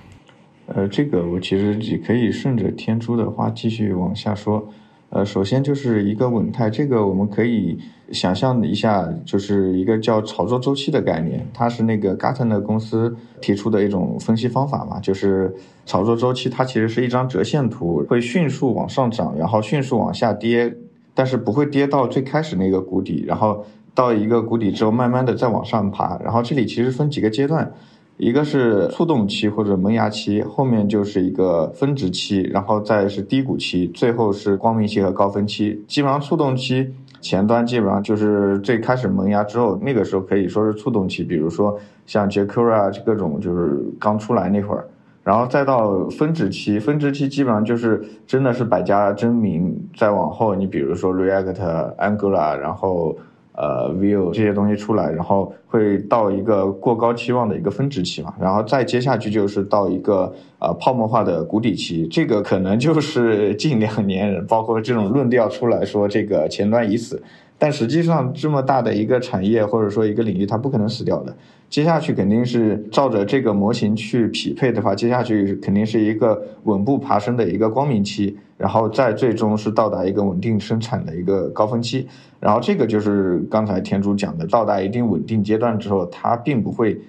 [0.65, 4.67] 呃，这个我其实也可以顺着天珠的话继续往下说。
[5.11, 7.79] 呃，首先就是一个稳态，这个我们可以
[8.11, 15.51] 想象一下，就是一个叫炒作周期的概念，它是那个 Gartner 公司提出的一种分析方法嘛，就是
[15.85, 20.75] 炒作周期它其实是一张折线图，会迅速往上涨，然后迅速往下跌，
[21.15, 23.65] 但是不会跌到最开始那个谷底，然后。
[23.99, 27.69] 到一个谷底之后，慢慢的再往上爬，然后这里其实分几个阶段，
[28.15, 35.83] 一个是触动期或者萌芽期，后面就是一个分值期，然后再是低谷期，最后是光明期和高峰期。
[35.85, 44.87] 基本上触动期前端基本上就是最开始萌芽之后，那个时候可以说是触动期，比如说像 jQuery 各种就是刚出来那会儿，
[45.25, 49.77] 然后再到分值期，分值期基本上就是真的是百家争鸣。
[49.97, 53.13] 再往后，你比如说 React、Angular，然后。
[53.61, 67.21] 呃，view 这些东西出来，然后会到一个过高期望的一个分值期嘛，然后再接下去就是到一个呃泡沫化的谷底期，这个可能就是近两年，包括这种论调出来说这个前端已死，
[67.59, 71.35] 但实际上这么大的一个产业或者说一个领域，它不可能死掉的，
[71.69, 78.35] 接下去肯定是照着这个模型去匹配的话，接下去肯定是一个稳步爬升的一个光明期。
[78.57, 82.05] 然后再最终是到达一个稳定生产的一个高峰期，
[82.41, 86.99] 然后这个就是刚才田主讲的，到达一定稳定阶段之后，它并不会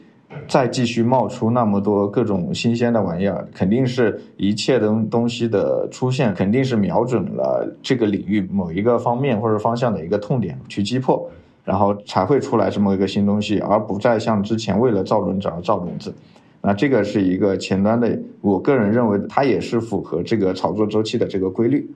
[0.47, 11.29] 再继续冒出那么多各种新鲜的玩意儿，肯定是一切东东西的出现，肯定是瞄准了这个领域某一个方面或者方向的一个痛点去击破，
[11.65, 16.15] 然后才会出来这么一个新东西，而不再像之前为了造轮子而造轮子。
[16.63, 21.91] 那这个是一个前端的，我个人认为它也是符合这个炒作周期的这个规律。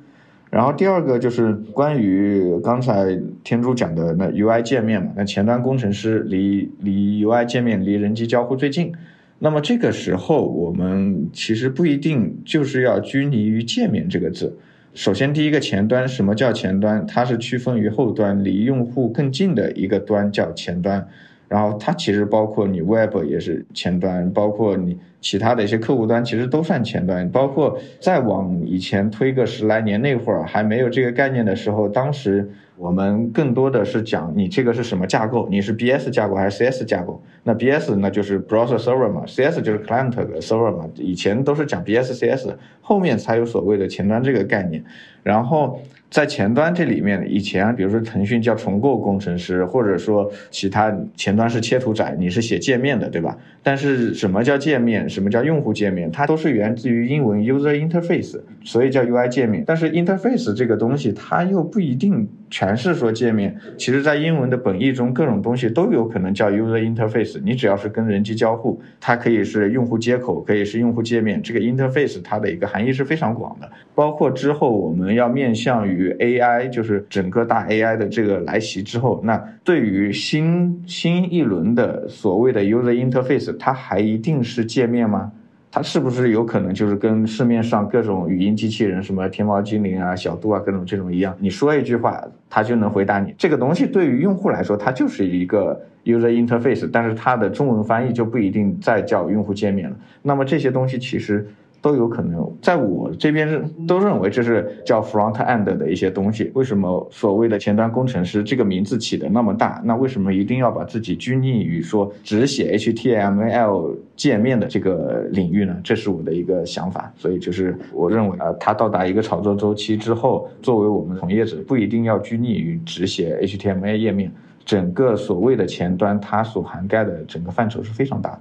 [0.54, 8.92] 然后第二个就是关于刚才天珠讲的那 UI 界面嘛，那前端工程师离离 UI 界面离人机交互最近，
[9.40, 14.56] 那么这个时候我们其实不一定就是要拘泥于界面这个字。
[14.94, 17.04] 首先第一个前端，什么叫前端？
[17.04, 21.08] 它是区分于后端离用户更近的一个端叫前端。
[21.54, 27.30] 然后它其实包括你 Web 也是前端，包括你其他的一些客户端，其实都算前端。
[27.30, 32.50] 包括再往以前推个十来年那会儿，还没有这个概念的时候，当时。
[32.76, 37.22] 我们更多的是讲你这个是什么架构，你是 BS 架构还是 CS 架构？
[37.44, 40.84] 那 BS 那就是 browser server 嘛，CS 就是 client server 嘛。
[40.96, 42.48] 以前都是讲 BS、CS，
[42.80, 44.82] 后面才有所谓的前端这个概念。
[45.22, 45.80] 然后
[46.14, 53.36] 在前端这里面，以前比如说腾讯叫重构工程师，或者说其他前端是切图仔，你是写界面的，对吧？
[53.64, 55.08] 但是什么叫界面？
[55.08, 56.08] 什么叫用户界面？
[56.12, 59.64] 它都是源自于英文 user interface，所以叫 UI 界面。
[59.66, 62.28] 但是 interface 这个东西，它又不一定。
[62.50, 67.40] 全是说界面，其实，在英文的本意中，各种东西都有可能叫 user interface。
[67.42, 71.42] 你只要是跟人机交互，它可以是用户接口，可以是用户界面。
[71.42, 73.68] 这个 interface 它的一个含义是非常广的。
[73.92, 85.32] 包括之后我们要面向于与 AI，就是整个大 AI 的这个来袭之后，那对于新新一轮的所谓的 user interface，它还一定是界面吗？
[85.70, 91.34] 它是不是有可能就是跟市面上各种语音机器人，什么天猫精灵啊、小度啊，各种这种一样？
[91.40, 93.34] 你说一句话，它就能回答你。
[93.36, 99.96] 这个东西对于用户来说，它就是一个 user interface，但是它的中文翻译就不一定再叫用户界面了。
[100.22, 101.46] 那么这些东西其实。
[101.84, 106.50] 都有可能，在我这边是都认为这是叫 front end 的一些东西。
[106.54, 109.82] 为什么所谓的前端工程师这个名字起的那么大？
[109.84, 115.78] 那为什么一定要把自己拘泥于说只写 HTML 界面的这个领域呢？
[115.84, 117.12] 这是我的一个想法。
[117.18, 124.32] 所以就是我认为啊，它到达一个炒作周期之后，作为我们从业者，不一定要拘泥于只写 HTML 页面，
[124.64, 128.40] 整个所谓的前端它所涵盖的整个范畴是非常大的。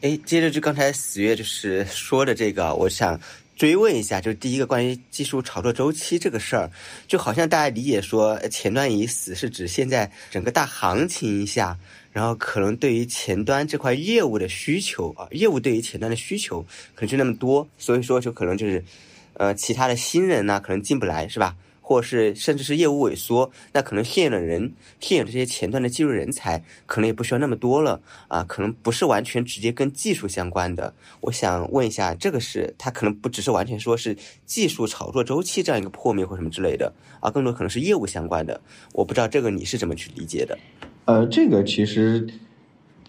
[0.00, 3.18] 哎，接着就刚才死月就是说的这个，我想
[3.56, 6.70] 追问一下，就第一个关于技术炒作周期这个事儿，
[7.08, 11.76] 就好像大家理解说前端已死，是指现在整个大行情一下，
[12.12, 18.84] 然后可能对于前端这块业务的需求啊，业务对于前端的需求可能就那么多，所以说就可能就是，
[19.32, 21.56] 呃，其他的新人呢可能进不来，是吧？
[21.88, 30.92] 或是甚至是业务萎缩，那可能现有的人、现有这些前端的技术人才，可能也不需要那么多了啊，可能不是完全直接跟技术相关的。
[31.22, 38.60] 我想问一下，这个是它可能不只是完全说是技术炒作周期这样一个破灭或什么之类的啊，更多可能是业务相关的。
[38.92, 40.58] 我不知道这个你是怎么去理解的？
[41.06, 42.28] 呃，这个其实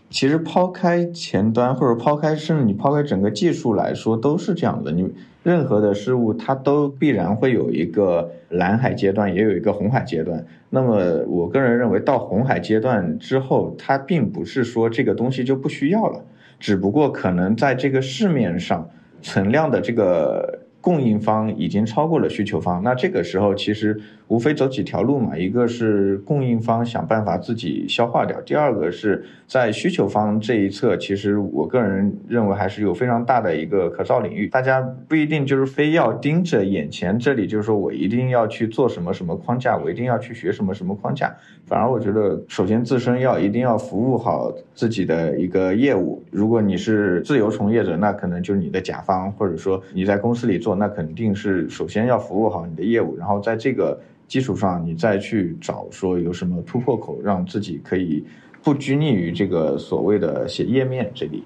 [0.09, 4.93] 其实抛开前端或者抛开甚至你抛开整个技术来说，都是这样的。
[4.93, 5.05] 你。
[5.49, 10.45] 任何的事物，它都必然会有一个蓝海阶段，也有一个红海阶段。
[10.69, 16.23] 那么，我个人认为，到红海阶段之后，它并不是说这个东西就不需要了，
[16.59, 18.87] 只不过可能在这个市面上
[19.21, 20.59] 存量的这个。
[20.81, 41.35] 供应方已经超过了需求方，那这个时候其实无非走几条路嘛，一个是供应方想办法自己消化掉，第二个是在需求方这一侧，其实我个人认为还是有非常大的一个可造领域，大家不一定就是非要盯着眼前这里，就是说我一定要去做什么什么框架，我一定要去学什么什么框架，
[41.65, 50.79] 反而我觉得首先自身要一定要服务好自己的一个业务，如果你是自由从业者，那可能就是你的甲方，或者说你在公司里做。
[50.79, 53.99] 那肯定是首先要服务好你的业务，然后在这个
[54.29, 58.23] 基础上，你再去找说有什么突破口，让自己可以
[58.63, 61.43] 不拘泥于这个所谓的写页面这里。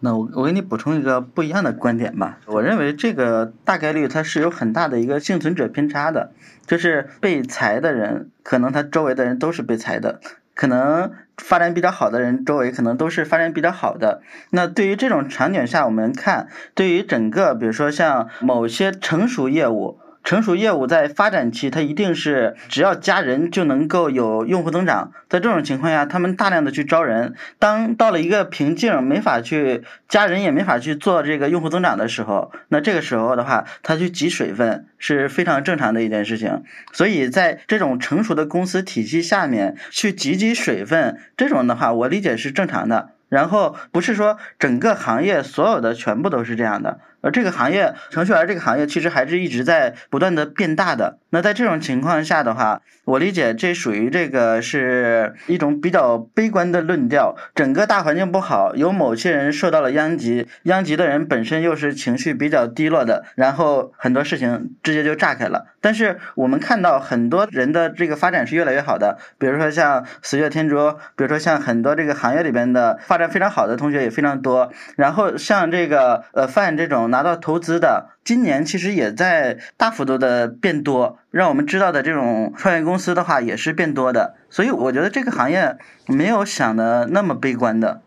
[0.00, 2.38] 那我我给你补充一个不一样的观点吧。
[2.46, 6.32] 我认为这个大概率它是有很大的一个幸存者偏差的，
[6.66, 10.20] 就是被裁的人，可能他周围的人都是被裁的，
[10.54, 14.20] 可能发展比较好的人周围可能都是发展比较好的。
[14.50, 19.98] 那对于这种场景下，我们看对于整个，比如说像某些成熟业务。
[20.24, 25.12] 成熟业务在发展期，它一定是只要加人就能够有用户增长。
[25.28, 27.34] 在这种情况下，他们大量的去招人。
[27.58, 36.62] 当到了一个瓶颈，没法去加人，也没法去做这个用户增长的时候，那这个时候的话，他去挤水分是非常正常的一件事情。
[36.92, 43.10] 所以在这种成熟的公司体系下面去挤挤水分，这种的话，我理解是正常的。
[43.28, 47.00] 然后不是说整个行业所有的全部都是这样的。
[47.22, 51.18] 而这个行业，程序员这个行业其实还是一直在不断的变大的。
[51.30, 57.36] 那在这种情况下的话，我理解这属于这个是一种比较悲观的论调。
[57.54, 65.66] 整个大环境不好，有某些人受到了殃及，殃及的人本身又是情绪比较低落的，然后很多事情直接就炸开了。
[65.80, 74.72] 但是我们看到很多人的这个发展是越来越好的，比如说像死月天珠，比如说像很多这个行业里边的发展非常好的同学也非常多。
[74.96, 77.02] 然后像这个呃范这种。
[77.12, 88.00] 拿到投资的，今年其实也在大幅度的变多，让我们知道的这种创业公司的话也是变多的，所以我觉得这个行业没有想的那么悲观的。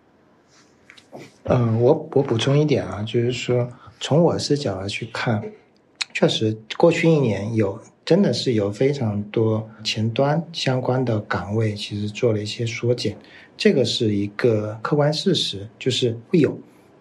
[1.43, 5.43] 嗯，我我补充一点啊，就是说从我视角来去看，
[6.13, 13.17] 确实过去一年有真的是有非常多前端相关的岗位其实做了一些缩减，
[13.57, 16.57] 这个是一个客观事实，就是会有。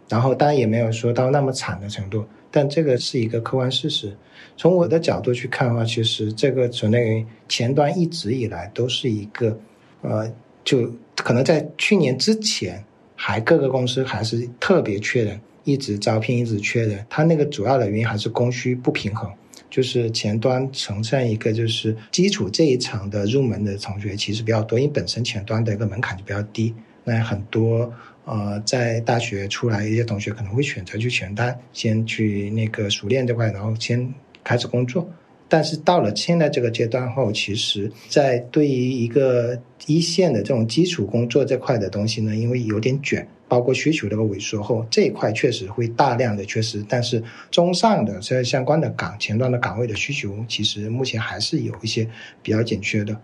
[0.09, 4.17] 然后当然也没有说到那么惨的程度，但这个是一个客观事实。
[4.57, 9.59] 从我的角度去看的话，其实这个存在于前端一直以来都是一个，
[10.03, 10.33] 呃，
[10.63, 12.85] 就可能在去年之前，
[13.17, 17.05] 还各个公司还是特别缺人，一直招聘，一直缺人。
[17.11, 19.29] 它那个主要的原因还是供需不平衡，
[19.69, 27.93] 就是前端呈现一个就是基础这一层的入门的同学其实比较多，因为本身前端的一个门槛就比较低，那很多。
[28.25, 34.13] 呃，在大学出来一些同学可能会选择去前端，先去那个熟练这块，然后先
[34.43, 35.09] 开始工作。
[35.47, 46.85] 但是到了现在这个阶段后，其实，在对于一个一线的这种基础工作这块的东西呢，因为有点卷，包括需求这个萎缩后，这一块确实会大量的缺失。
[46.89, 52.09] 但是中上的这相关的岗前端的岗位的需求，其实目前还是有一些
[52.43, 53.21] 比较紧缺的。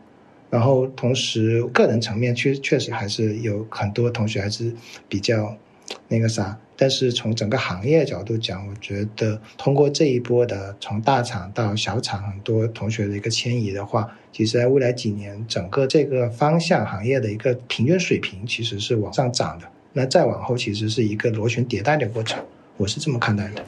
[0.51, 4.75] 然后同时，个人层面确确实还是有很多同学还是
[5.09, 5.57] 比较
[6.09, 19.67] 那个啥，但是从整个行业角度讲，我觉得通过这一波的从大厂到小厂很多同学的一个迁移的话，其实在未来几年，整个这个方向行业的一个平均水平其实是往上涨的。
[19.93, 22.45] 那再往后，其实是一个螺旋迭代的过程，
[22.77, 23.65] 我是这么看待的。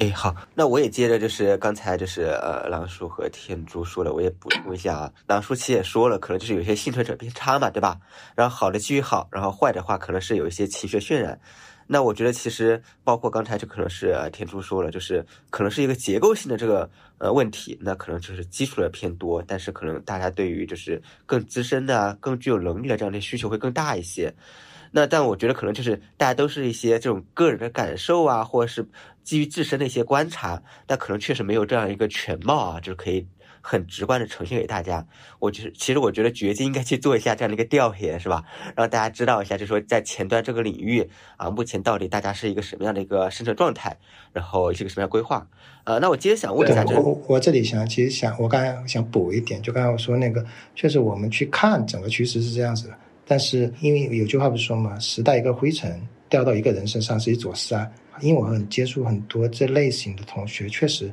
[0.00, 5.12] 哎，好，那我也接着就是刚才就是呃，狼叔和天珠说的，我也补充一下啊。
[5.26, 8.00] 狼叔其实也说了，可能就是有些幸存者偏差嘛，对吧？
[8.34, 11.38] 然后好的继续好，然后坏的话可能是有一些情绪渲染。
[11.86, 16.88] 那我觉得其实包括刚才就可能是天珠说了，就是可能是一个结构性的这个
[17.18, 24.32] 呃问题，那可能就是基础的偏多，但是可能大家对于就是更资深的、更具有能力的这样的需求会更大一些。
[24.92, 28.86] 那但我觉得可能就是大家都是一些这种个人的感受啊，或者是
[29.22, 33.26] 基于自身的一些观察，但可能确实没有这样一个全貌啊，就是可以
[33.60, 35.06] 很直观的呈现给大家。
[35.38, 38.42] 我就是其实我觉得掘金应该去做一下这样的一个调研，是吧？
[38.74, 43.96] 让大家知道一下，就是说在前端这个领域啊，目前到底大家是一个什么样的一个生存状态，
[44.32, 45.46] 然后是个什么样规划？
[45.84, 52.94] 呃，那我接着想问一下，我我这里想其实想我刚才想补一点，就刚才我说那个，确实我们去看整个趋势是这样子的。
[53.30, 57.88] 但是，因为有句话不是说嘛，“时代一个灰尘掉到一个人身上是一座山”。
[58.20, 61.08] 因为我很接触很多这类型的同学，确实，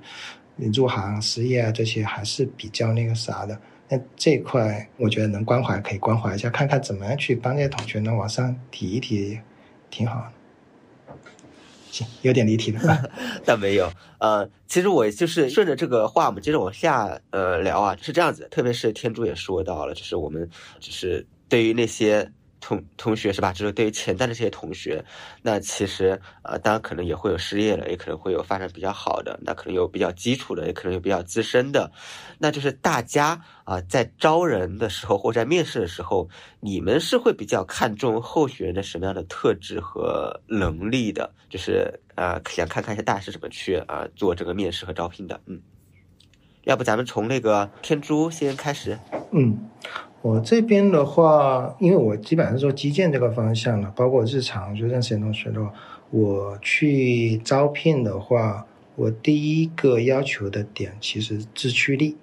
[0.55, 3.55] 你入行失业啊这些还是比较那个啥的。
[3.88, 9.38] 那这一块，我觉得能关怀可以关怀一下，看看怎么样去帮这些同学能往上提一提，
[9.91, 10.28] 挺好。
[11.91, 13.09] 行，有点离题了。
[13.45, 18.47] 但没有，呃，其实我就是顺着这个话，我们接着往下呃聊啊，是这样子。
[18.49, 20.49] 特别是天珠也说到了，就是我们
[20.80, 21.24] 就是。
[21.50, 23.54] 对于那些同同学是吧？
[23.54, 25.06] 就是对于潜在的这些同学，
[25.41, 31.91] 那其实呃，当然可能也会有失业的，也可能会有发展比较好的，那可能有比较基础的，也可能有比较资深的。
[32.39, 36.28] 那就是大家啊，在招人的时候或在面试的时候，
[36.60, 41.34] 你们是会比较看重候选人的什么样的特质和能力的？
[41.50, 45.39] 就是呃，想看看一下大家是怎么去啊做这个面试和招聘的。
[45.45, 45.62] 嗯，
[46.64, 49.00] 要不咱们从那个天珠先开始？
[49.32, 49.70] 嗯。
[50.22, 55.72] 我这边的话，因为我基本上是做基建这个方向的，包括日常就认识些同学的话，
[56.09, 58.65] 我去招聘的话，
[58.95, 62.18] 我第一个要求的点其实自驱力，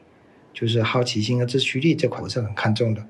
[0.53, 3.07] 就是好奇心和自驱力这块我是很看重的，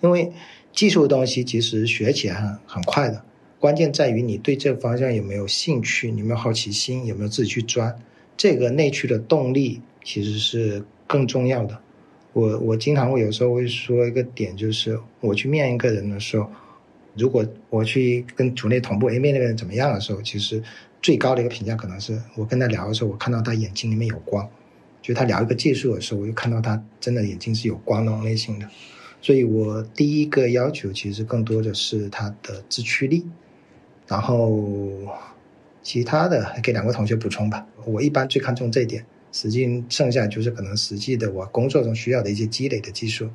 [0.00, 0.32] 因为
[0.72, 3.24] 技术的东西其实学起来很很快的，
[3.60, 7.96] 关键在于你对这个方向有没有兴趣，你有没有好奇心，有没有自己去钻，
[8.36, 11.80] 这个内驱的动力其实是更重要的。
[12.34, 16.50] 我我经常会有时候会说一个点，就是我去面一个人的时候，
[17.16, 20.62] 如果我去跟组内同步，哎，面那个人怎么样的时候，其实
[21.00, 24.46] 最高的一个评价可能是我跟他聊的时候，我看到他眼睛里面有光，
[25.00, 28.68] 就他聊一个技术的时候，我就看到他真的眼睛是有光那种类型的。
[29.22, 33.24] 所以我第一个要求其实更多的是他的自驱力，
[34.08, 34.90] 然后
[35.82, 37.64] 其他的给两位同学补充吧。
[37.86, 39.06] 我一般最看重这一点。
[39.34, 43.30] 实际剩下就是可能实际的我工作中需要的一些积累的技术。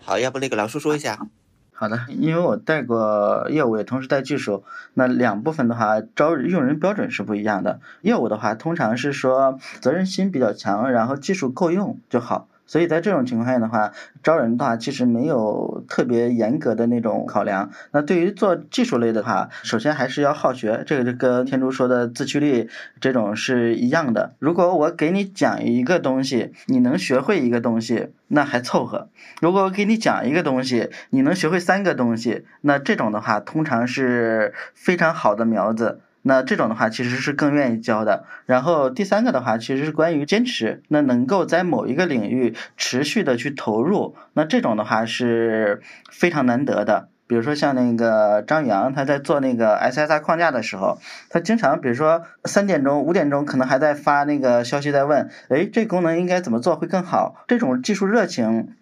[0.00, 1.28] 好，要不那个老叔说一下。
[1.72, 4.64] 好的，因为我带过业务，也同时带技术，
[4.94, 7.80] 那两部分的话，招用人标准是不一样的。
[8.00, 12.48] 业务的话，通常是说责任心比较强，然后技术够用就好。
[12.70, 13.90] 所以在这种情况下的话，
[14.22, 17.68] 招人的话其实没有特别严格的那种考量。
[17.90, 22.68] 那对于做技术类的话，首先还是要好学，这个就跟天珠说的自驱力
[23.00, 24.36] 这种是一样的。
[24.38, 29.08] 如果我给你讲一个东西，你能学会一个东西，那还凑合；
[29.42, 35.98] 如果我给你讲一个东西，你能学会三个东西，那这种的话通常是非常好的苗子。
[36.22, 38.24] 那这种的话，其实是更愿意教的。
[38.46, 47.08] 然后第三个的话，其实是关于坚持，那能够在某一个领域持续的去投入，那这种的话是非常难得的。
[47.26, 50.98] 比如说像那个张宇阳，他在做那个 SSR 框架的时候，
[51.28, 57.44] 他经常比如说三点钟、五点钟可能还在发那个消息在问，哎，这功能应该怎么做会更好？
[57.46, 58.74] 这种技术热情。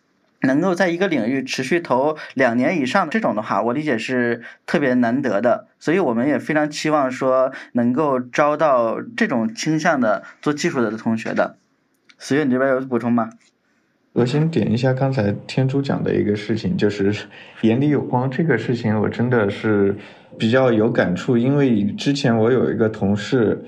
[0.43, 11.57] 能够在一个领域持续投两年以上的这种的话，我理解是特别难得的，所以我们也非常期望说能够招到这种倾向的做技术的同学的。
[12.19, 13.31] 思月，你这边有补充吗？
[14.13, 17.13] 我先点一下刚才天珠讲的一个事情，就是
[17.63, 19.97] 眼里有光这个事情，我真的是
[20.39, 23.65] 比较有感触，因为之前我有一个同事，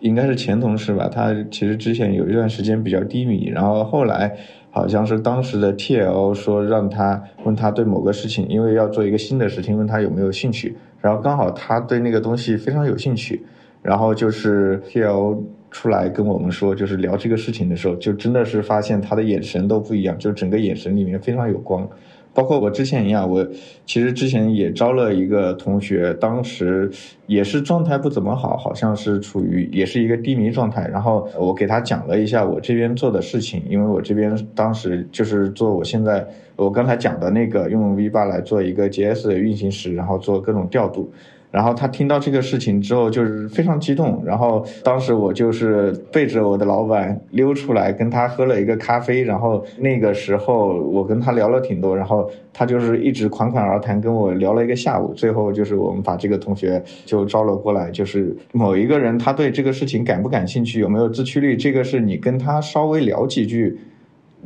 [0.00, 4.34] 应该是前同事吧，他其实之前有一段时间比较低迷，然后后来。
[4.74, 10.76] 好像是当时的 TL 说让他问他对某个事情，因为要做一个新的事情，问他有没有兴趣。
[11.00, 13.40] 然后刚好他对那个东西非常有兴趣，
[13.82, 15.38] 然后就是 TL
[15.70, 21.88] 出来跟我们说，就是聊这个事情的时候，就真的是发现他的眼神都不一样，就整个眼神里面非常有光。
[22.34, 23.46] 包括我之前一样，我
[23.86, 26.90] 其实之前也招了一个同学，当时
[27.26, 30.88] 也是状态不怎么好，好像是处于也是一个低迷状态。
[30.88, 36.26] 然后我给他讲了一下我这边做的事情，因为我这边当时就是做我现在
[36.56, 41.12] 我刚才讲的那个用 V 八来做一个 GS 的运行时，然后做各种调度。
[41.54, 44.20] 然后他听到这个事情之后，就是非常激动。
[44.26, 49.22] 然后当时我就是背着我的老板溜出来跟他喝了一个咖啡。
[49.22, 55.14] 然后那个时候我跟他聊了挺多，然后他就是一直款款而谈，跟我聊了一个下午。
[55.14, 57.88] 最后就是我们把这个同学就招了过来。
[57.92, 63.78] 就是某一个人他对这个事情感不感兴趣，有没有自驱力，这个是你跟他稍微聊几句。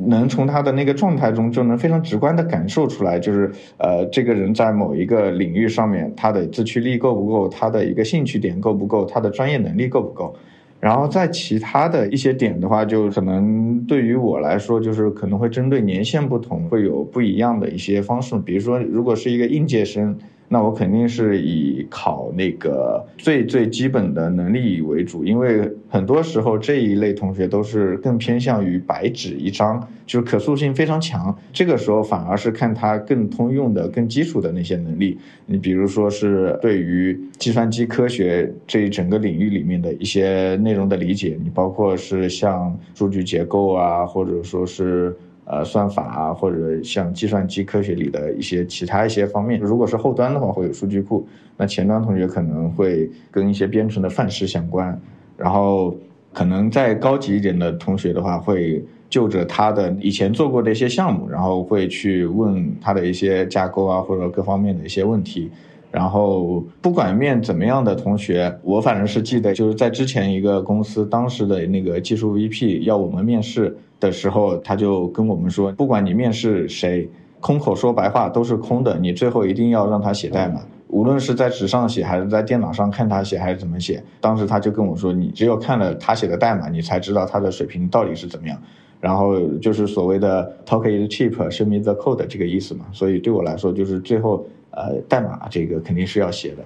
[0.05, 10.35] 能从他的那个状态中就能非常直观的感受出来，就是呃，这个人在某一个领域上面，他的自驱力够不够，他的一个兴趣点够不够，他的专业能力够不够。
[10.79, 18.37] 然后在其他的一些点的话，就可能对于我来说，就是可能会针对年限不同，会有不一样的一些方式。
[18.39, 20.17] 比如说，如果是一个应届生。
[20.51, 31.37] 那我肯定是以考那个最最基本的能力为主，因为很多时候这一类同学都是更偏向于白纸一张，就是可塑性非常强。
[31.53, 35.19] 这个时候反而是看他更通用的、更基础的那些能力。
[35.45, 45.15] 你比如说是对于计算机科学这一整个领域里面的一些内容的理解，你包括是像数据结构啊，或者说是。
[45.51, 51.25] 呃，算法啊，或者像计算机科学里的一些其他一些方面，如果是后端的话，会有数据库；
[51.57, 55.01] 那前端同学可能会跟一些编程的范式相关。
[55.35, 55.95] 然后，
[56.31, 65.49] 可能再高级一点的同学的话，会就着他的以前做过的一些项目，然后会去问他的一些架构啊，或者各方面的一些问题。
[65.91, 73.75] 然后，不管面怎么样的同学，我反正是记得，就是在之前一个公司，当时的那个技术 VP 要我们面试。
[74.01, 77.09] 的时候，他就跟我们说，不管你面试谁，
[77.41, 84.01] 空口说白话都是空的，你最后一定要让他写代码，无论是在纸上写还是在电脑上看他写还是怎么写。
[84.21, 88.57] 当时他就跟我说，你只有看了他写的代码，你才知道他的水平到底是怎么样。
[89.01, 92.85] 然后就是所谓的 talk is cheap, see the code 这个意思嘛。
[92.93, 96.63] 所以对我来说，就是最后呃代码这个肯定是要写的。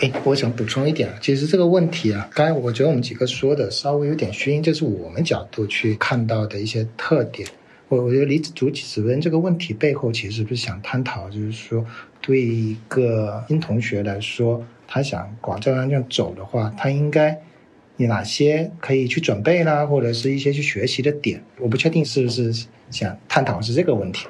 [0.00, 7.48] 哎，我想补充一点啊，其实这个问题啊，刚才我觉得我们几个说的稍微有点虚，这是我们角度去看到的一些特点。
[7.88, 11.86] 我我觉得李子竹子问这个问题背后，其实不是想探讨，就是说
[12.20, 17.40] 对一个新同学来说，他想往这方向走的话，他应该
[17.96, 21.42] 有哪些可以去准备啦，或者是一些去学习的点？
[21.58, 22.52] 我不确定是不是
[22.90, 24.26] 想探讨是这个问题。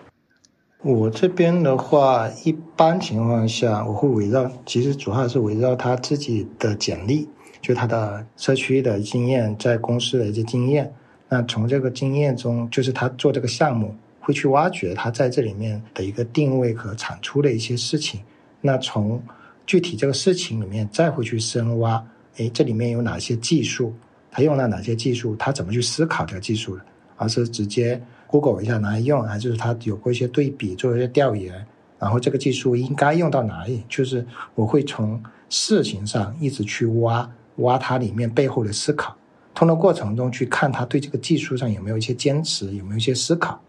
[0.83, 7.27] 我这边的话，一般情况下，我会围绕，其实主要是围绕他自己的简历，
[7.63, 10.93] 就他的社区的经验，在公司的一些经验。
[11.29, 18.21] 那从这个经验中，就是他做这个项目，会去挖掘他在这里面的一个定位和产出的一些事情。
[18.61, 19.21] 那从
[19.67, 22.05] 具体这个事情里面，再会去深挖，
[22.37, 23.93] 哎，这里面有哪些技术，
[24.31, 26.85] 他用了哪些技术，他怎么去思考这个技术的，
[27.17, 28.01] 而是直接。
[28.27, 31.67] Google 一下拿来用，还是他有过一些对比，做一些调研，
[31.99, 33.85] 然后这个技术应该用到哪里？
[33.89, 39.17] 就是我会从事情上一直去挖挖它里面背后的思考，
[39.55, 43.61] 通过过程中去看他对这个技术上有没有一些坚持，有没有一些思考。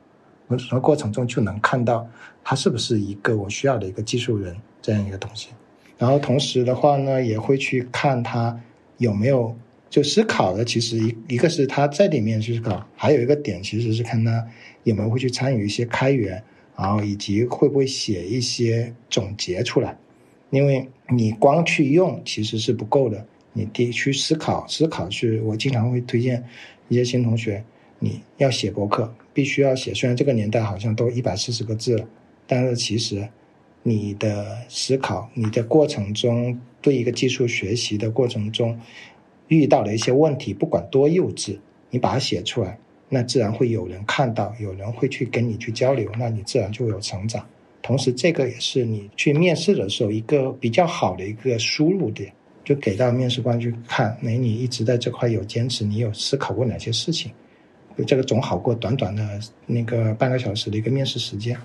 [0.48, 2.08] 我从过程中就能看到
[2.44, 5.50] 他是不是一个我需要的一个技术人这样一个东西。
[5.98, 8.60] 然后同时的话呢，也会去看他
[8.98, 9.56] 有没有。
[9.90, 14.46] 就思考的，其实一一个是他在里面去思考，还有一个点其实是看他
[14.84, 16.44] 有没有会去参与一些开源，
[16.76, 19.98] 然后以及会不会写一些总结出来。
[20.50, 24.68] 因为你光去用其实是不够的，你得去思考。
[24.68, 26.44] 思考去我经常会推荐
[26.90, 27.64] 一些新同学，
[28.00, 29.94] 你要写博客，必须要写。
[29.94, 32.08] 虽然这个年代好像都一百四十个字了，
[32.46, 33.28] 但是其实
[33.84, 38.78] 你的思考，你的过程中对一个技术学习的过程中。
[39.48, 41.58] 遇到了一些问题，不管多幼稚，
[41.90, 42.78] 你把它写出来，
[43.10, 47.46] 那自然会有人看到，有人会去跟你去交流，那你自然就有成长。
[47.82, 52.34] 同时，这个也是你去面试的时候一个比较好的一个输入点，
[52.66, 57.32] 就给到面试官去看，哎，你一直在这块有坚持，你有思考过哪些事情？
[58.06, 61.58] 这个总好过短短的那个半个小时的一个面试时间。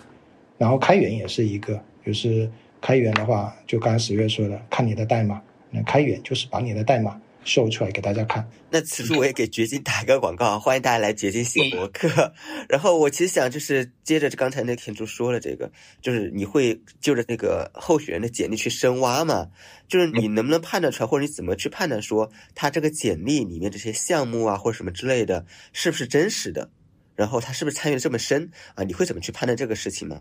[0.57, 2.49] 然后开源也是一个，就是
[2.81, 7.21] 开源的话，就刚才十月说的，看你的代码，那开源就是把你的代码。
[7.45, 8.49] 秀出来给大家看。
[8.71, 12.33] 那此处我也给掘金打一个广告， 欢迎大家来掘金写博客。
[12.69, 15.71] 然后我其实想就是接着刚才那天就说了这个，
[16.01, 19.49] 就是你会就着那个候选人的简历去深挖嘛？
[19.89, 26.71] 就是你能不能判断出来，或者你怎么去判断说他这个简历里面这些项目啊或者什么之类的，是不是真实的？
[27.15, 28.85] 然后他是不是参与的这么深啊？
[28.85, 30.21] 你会怎么去判断这个事情吗？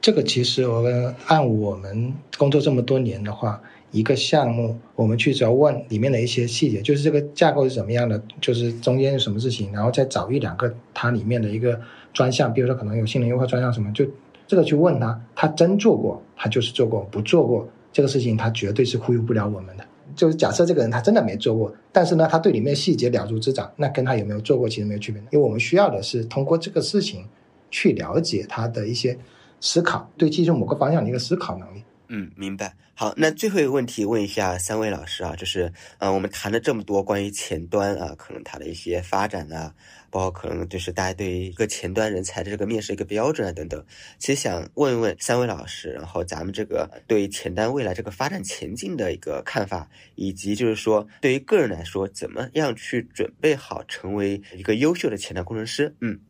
[0.00, 3.62] 这个其实我们按我们工作这么多年的话。
[3.92, 11.80] 一个项目，我们去只要问里面的一些细节，就是这个架构是怎么样的，就是中间有什么事情，然后再找一两个它里面的一个
[12.12, 14.04] 专项，比如说可能有性能优化专项什么，就
[14.46, 19.84] 这个去问他，他真做过，他就是做过；不做过这个事情，他绝对是忽悠不了我们的。
[20.14, 27.24] 就是假设这个人他真的没做过，但是呢，他对里面细节了如指掌，那跟他有没有做过其实没有区别，因为我们需要的是通过这个事情
[27.70, 29.18] 去了解他的一些
[29.60, 31.82] 思考，对技术某个方向的一个思考能力。
[32.14, 32.76] 嗯，明白。
[32.94, 39.74] 好，那最后一个问题问一下三位老师啊，就是，嗯，我们谈了这么多关于前端啊，可能它的一些发展啊，
[40.10, 43.82] 包括可能就是大家对于一个前端人才的这个面试一个标准啊等等，
[44.18, 55.96] 其实想问一问三位老师，然后咱们这个对前端未来这个发展前进的一个看法，以及就是说对于个人来说，怎么样去准备好成为一个优秀的前端工程师？
[56.02, 56.20] 嗯，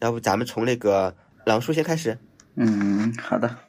[0.00, 1.14] 要不咱们从那个
[1.44, 2.16] 狼叔先开始。
[2.56, 3.67] 嗯，好的。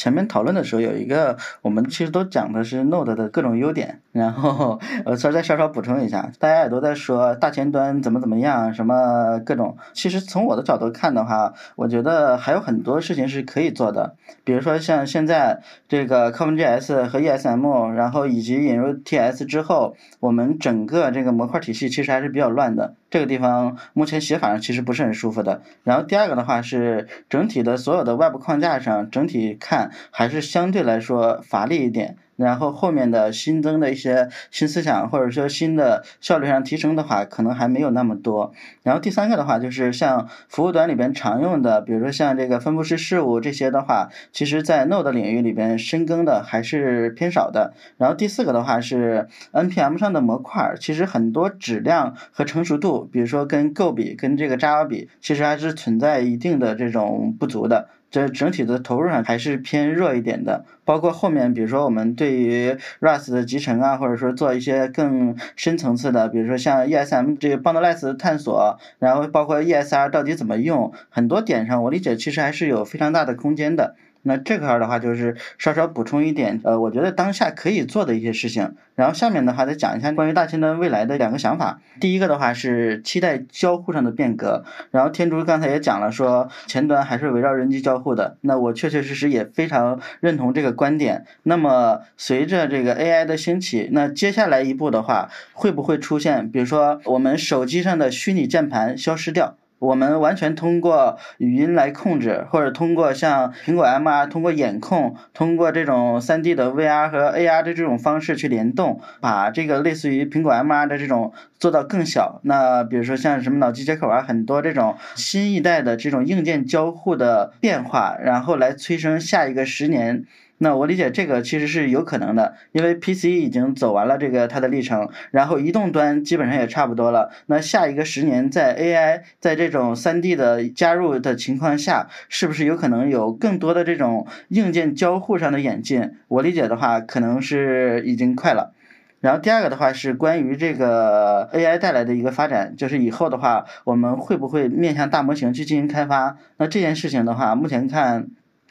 [0.00, 9.76] 前面讨论的时候有一个，我们其实都讲的是 Node 的各种优点，然后呃，再再稍稍补充一下，大家也都在说大前端怎么怎么样，什么各种。
[9.92, 22.94] 其实从我的角度看的话，我觉得还有很多事情是可以做的，比如说像现在这个 CommonJS 和 ESM，然后以及引入 TS 之后，我们整个这个模块体系其实还是比较乱的。
[23.10, 25.62] 这个地方目前写法上其实不是很舒服的。
[25.84, 32.16] 然后第二个的话是整体的所有的外部框架上，整体看还是相对来说乏力一点。
[32.40, 38.52] 然后后面的新增的一些新思想，或者说新的效率上提升的话，可能还没有那么多。
[38.82, 47.74] 然后第三个的话，就是像服务端里边常用的，比如说像这个分布式事务这些的话，其实在 Node 领域里边深耕的还是偏少的。
[47.98, 57.88] 然后第四个的话是 NPM 上的模块，其实很多质量和成熟度，比如说跟 Go 比，跟这个 Java 比，其实还是存在一定的这种不足的。
[58.10, 60.64] 这整体的投入上还是偏弱一点的。
[60.84, 73.94] 包括后面，比如说我们对于 Rust 的集成啊，或者说做一些更深层次的，比如说像 ESM 这个 Boundless 的探索，然后包括 ESR 到底怎么用，很多点上我理解其实还是有非常大的空间的。
[74.22, 78.74] 那这块儿的话，就是稍稍补充一点，呃，我觉得当下可以做的一些事情。
[78.94, 81.80] 然后下面的话再讲一下关于大前端未来的两个想法。
[82.00, 84.62] 第一个的话是期待交互上的变革。
[84.90, 88.36] 然后天竺刚才也讲了，说前端还是围绕人机交互的。
[88.42, 91.24] 那我确确实实也非常认同这个观点。
[91.44, 99.56] 那么随着这个 AI 的兴起，那接下来一步的话，会不会出现，比如说我们手机上的虚拟键盘消失掉？
[99.80, 112.40] 我们完全通过语音来控制，或者通过像苹果 MR，通过眼控，通过这种 3D 的 VR 和 AR 的这种方式去联动，把这个类似于苹果 MR 的这种做到更小。
[112.44, 120.26] 那比如说像什么脑机接口啊，很多这种新一代的这种硬件交互的变化，然后来催生下一个十年。
[120.62, 127.30] 那我理解这个其实是有可能的，因为 PC 已经走完了这个它的历程，然后移动端基本上也差不多了。
[127.46, 136.16] 那下一个十年，在 AI 在这种 3D 的加入的情况下，是不是有可能有更多的这种硬件交互上的演进？
[136.28, 138.74] 我理解的话，可能是已经快了。
[139.20, 146.36] 然后第二个的话是关于这个 AI 带来的一个发展，就是以后的话，我们会不会面向大模型去进行开发？
[146.58, 148.28] 那这件事情的话，目前看。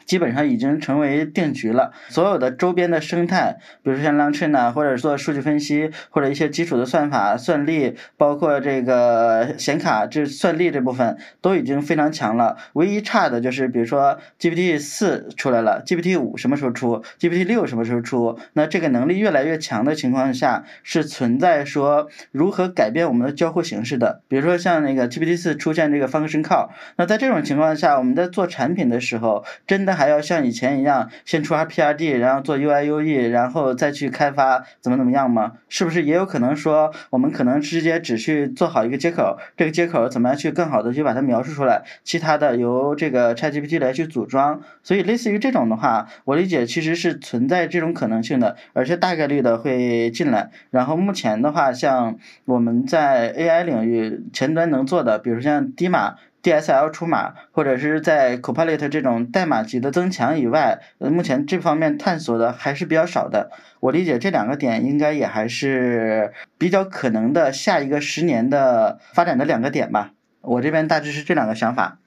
[0.10, 1.92] 基本上已经成为定局了。
[2.10, 12.58] 所有的周边的生态，比如说像 LangChain 啊，或者做数据分析，或者一些基础的算法、算力，包括这个显卡，这算力这部分都已经非常强了。
[12.74, 18.40] 唯一差的就是，比如说 GPT 四出来了，GPT 五什么时候出？GPT 六什么时候出？
[18.54, 24.24] 那这个能力越来越强的情况下，是存在说如何改变我们的交互形式的。
[24.28, 29.99] 比如说像那个 GPT 四出现这个 Function Call，那在这种情况下，我们在做产品的时候，真的。
[30.00, 35.52] 还要像以前一样，先出 RPRD，然后做 UIUE，然后再去开发怎么怎么样吗？
[35.68, 44.62] 是不是也有可能说，我们可能直接只去做好一个接口，这个接口怎么样去更好的去把它描述出来，其他的由这个 ChatGPT 来去组装。
[44.84, 50.50] 所以类似于这种的话，我理解其实是存在这种可能性的，而且大概率的会进来。
[50.70, 56.16] 然后目前的话，像我们在 AI 领域前端能做的，比如像 D 码。
[56.42, 63.52] DSL 出码，或者是在 Copilot 这种代码级的增强以外，呃，目前这方面探索的还是比较少的。
[63.82, 70.12] 我理解这两个点应该也还是比较可能的下一个十年的发展的两个点吧。
[70.42, 72.00] 我这边大致是这两个想法。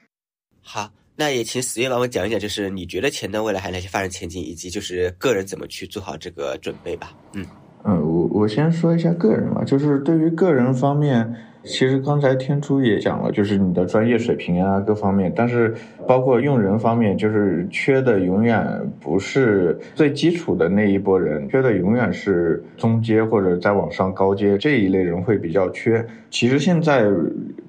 [0.62, 7.12] 好，那也请死月帮我讲一讲，就是你觉得前端未来还有哪些发展前景，以及就是个人怎么去做好这个准备吧。
[7.34, 7.44] 嗯
[7.84, 11.36] 嗯，我我先说一下个人吧，就是对于个人方面。
[11.64, 15.72] 其实刚才天初也讲了，就是你的专业水平啊，各方面，但是
[16.06, 18.66] 包括用人方面，就是缺的永远
[19.00, 26.04] 不是最基础的那一波人，缺的永远是中阶或者再往上高阶这一类人会比较缺。
[26.30, 27.08] 其实现在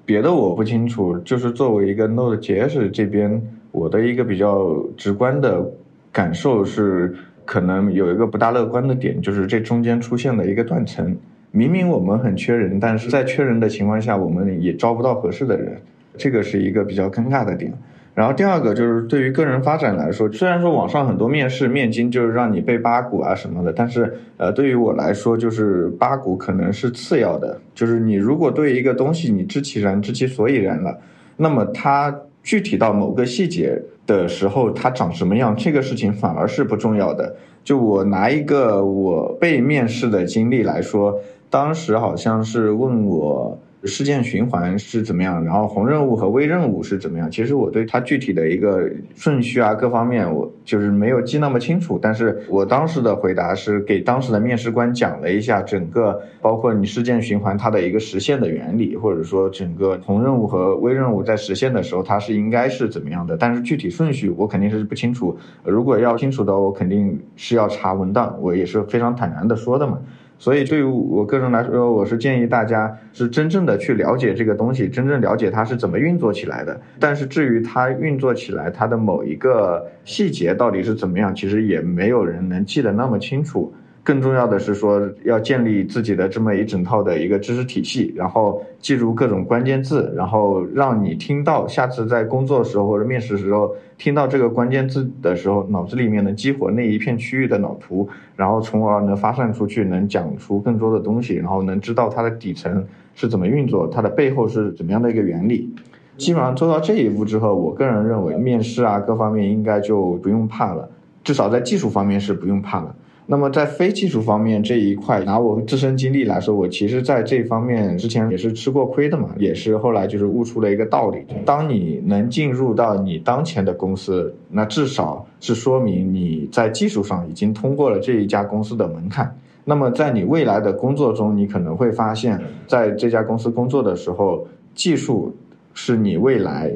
[0.06, 3.42] 别的我不清楚，就是作为一个 Node.js 这边，
[3.72, 5.64] 我的一个比较直观的
[6.12, 7.16] 感受是，
[7.46, 11.16] 可能有一个不大乐观的点，就是这中间出现了一个断层。
[11.56, 15.78] 明明我们很缺人，但是在缺人的情况下，我们也招不到合适的人，
[16.18, 17.72] 这个是一个比较尴尬的点。
[18.16, 27.62] 然后第二个就是对于个人发展来说，虽然说网上很多面试面经就是让你背八股啊什么的，但是呃对于我来说，就是八股可能是次要的。
[27.76, 31.00] 就是你如果对一个东西你知其然知其所以然了，
[31.38, 37.36] 那么它具体到某个细节的时候它长什么样，这个事情反而是不重要的。
[37.64, 41.20] 就我拿一个我被面试的经历来说。
[41.54, 43.60] 当时好像是问我。
[43.86, 45.44] 事件循环是怎么样？
[45.44, 47.30] 然后红任务和微任务是怎么样？
[47.30, 52.00] 其实我对它具体的一个顺序啊，各方面我就是没有记那么清楚。
[52.02, 63.36] 但是我当时的回答是给当时的面试官讲了一下整个，包括你事件循环它的一个实现的原理，或者说整个红任务和微任务在实现的时候它是应该是怎么样的。
[63.36, 65.38] 但是具体顺序我肯定是不清楚。
[65.66, 70.00] 如果要清楚的，我肯定是要查文档，我也是非常坦然的说的嘛。
[70.44, 76.78] 所以，对于我个人来说，我是建议大家是真正的去了解这个东西，真正了解它是怎么运作起来的。
[77.00, 83.74] 但是，至于它运作起来它的某一个细节到底是怎么样，其实也没有人能记得那么清楚。
[84.04, 102.86] 更重要的是说，要建立自己的这么一整套的一个知识体系，然后记住各种关键字，然后让你听到下次在工作时候或者面试时候听到这个关键字的时候，脑子里面能激活那一片区域的脑图，然后从而能发散出去，能讲出更多的东西，然后能知道它的底层
[103.16, 105.74] 是怎么运作，它的背后是怎么样的一个原理。
[106.18, 110.90] 基本上做到这一步之后，我个人认为面试啊各方面应该就不用怕了，
[111.24, 112.94] 至少在技术方面是不用怕了。
[113.26, 129.34] 那么在非技术方面这一块，拿我自身经历来说，我其实在这方面之前也是吃过亏的嘛，也是后来就是悟出了一个道理：当你能进入到你当前的公司，那至少是说明你在技术上已经通过了这一家公司的门槛。
[129.64, 134.46] 那么在你未来的工作中，你可能会发现，在这家公司工作的时候，
[134.76, 135.34] 技术
[135.74, 136.74] 是你未来。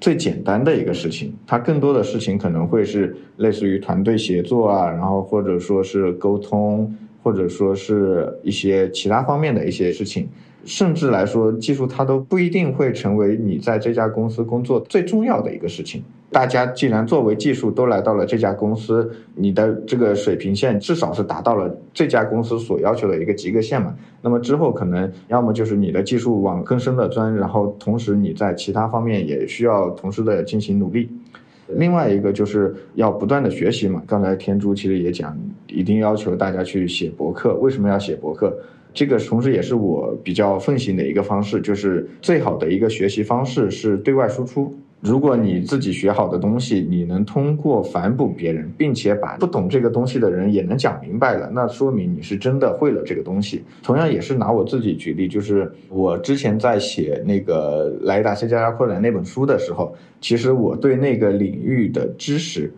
[0.00, 10.28] 最简单的一个事情，它更多的事情可能会是类似于团队协作啊，然后或者说是沟通，或者说是一些其他方面的一些事情。
[10.64, 16.02] 甚至来说，技术它都不一定会成为你在这家公司工作最重要的一个事情。
[16.30, 23.94] 大家既然作为技术都来到了这家公司，你的这个水平线至少是达到了这家公司所要求的一个及格线嘛。
[24.20, 31.08] 那么之后可能要么就是你的技术往更深的钻，然后同时你在其他方面也需要同时的进行努力。
[31.68, 34.02] 另外一个就是要不断的学习嘛。
[34.06, 35.38] 刚才天珠其实也讲，
[35.68, 37.54] 一定要求大家去写博客。
[37.54, 38.54] 为什么要写博客？
[38.94, 44.72] 这个同时也是我比较奉行的一个方式，就是最好的一个学习方式是对外输出。
[45.00, 53.62] 如果你自己学好的东西，你能通过反哺别人，并且把不懂这个东西的人也能讲明白了，那说明你是真的会了这个东西。
[53.82, 62.72] 同样也是拿我自己举例，就是我之前在写那个《莱达西加加扩展》那本书的时候，其实我对那个领域的知识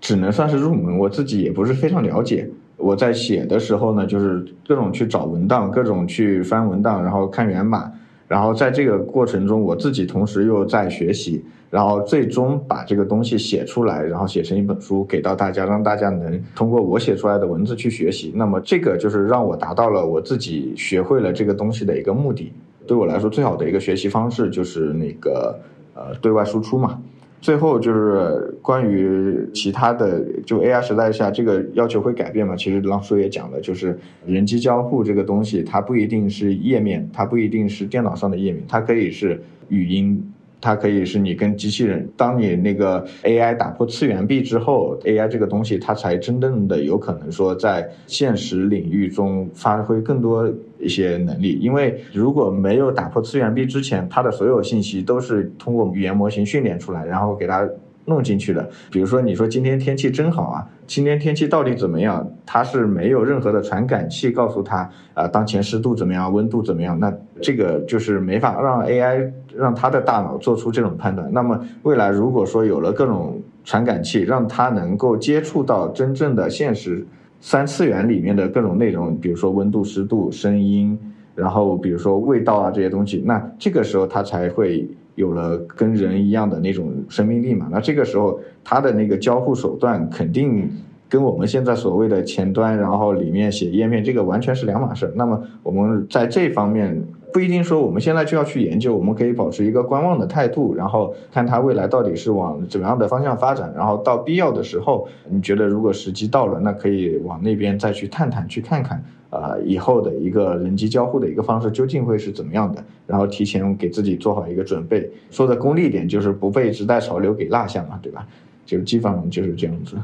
[0.00, 2.50] 只能算是入门，我自己也不是非常了解。
[2.82, 7.90] 我在写的时候呢，就是各种去找文档，各种去翻文档，然后看源码，
[8.26, 18.32] 然后在这个过程中，我自己同时又在学习，然后最终把这个东西写出来，然后写成一本书给到大家，让大家能通过我写出来的文字去学习。
[18.34, 22.52] 那么这个就是让我达到了我自己学会了这个东西的一个目的。
[22.84, 25.56] 对我来说，最好的一个学习方式就是那个
[25.94, 27.00] 呃对外输出嘛。
[27.42, 32.54] 最后就是关于其他的，就 AI 时代下这个要求会改变嘛？
[32.56, 40.31] 其实郎叔也讲了，就是人机交互这个东西，它不一定是页面，它不一定是电脑上的页面，它可以是语音。
[40.62, 50.48] 它可以是你跟机器人，当你那个 AI 打破次元壁之后，AI 这个东西它才真正的有可能说在现实领域中发挥更多
[50.78, 51.58] 一些能力。
[51.60, 57.68] 因为如果没有打破次元壁之前，它的所有信息都是通过语言模型训练出来，然后给它。
[58.06, 62.28] 弄进去的，比如说你说今天天气真好啊，今天天气到底怎么样？
[62.44, 66.98] 它是没有任何的传感器告诉他啊，当前湿度怎么样，温度怎么样？
[66.98, 71.32] 那这个就是没法让 AI 让他的大脑做出这种判断。
[71.32, 77.06] 那么未来如果说有了各种传感器，让它能够接触到真正的现实
[77.40, 80.98] 三次元里面的各种内容，比如说温度、湿度、声音，
[81.36, 84.88] 然后比如说味道啊这些东西，那这个时候它才会。
[85.14, 90.70] 有了跟人一样的那种生命力嘛，那这个时候它的那个交互手段肯定
[91.08, 95.12] 跟我们现在所谓的前端，然后里面写页面这个完全是两码事。
[95.14, 97.02] 那么我们在这方面
[97.32, 109.02] 不一定说我们现在就要去研究，我们可以保持一个观望的态度，然后看它未来到底是往怎么样的方向发展，然后到必要的时候，你觉得如果时机到了，那可以往那边再去探探去看看。
[109.32, 112.84] 啊，以后的一个人机交互的一个方式究竟会是怎么样的？
[113.06, 115.10] 然后提前给自己做好一个准备。
[115.30, 118.28] 说的功利点，就是不被时代潮流给落下嘛，对吧？
[118.66, 119.96] 就基本上就是这样子。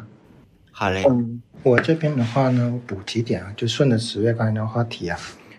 [0.71, 1.05] 好嘞。
[1.11, 5.19] 嗯，我这边的话呢，补几点啊，就顺着十月刚才的话题啊，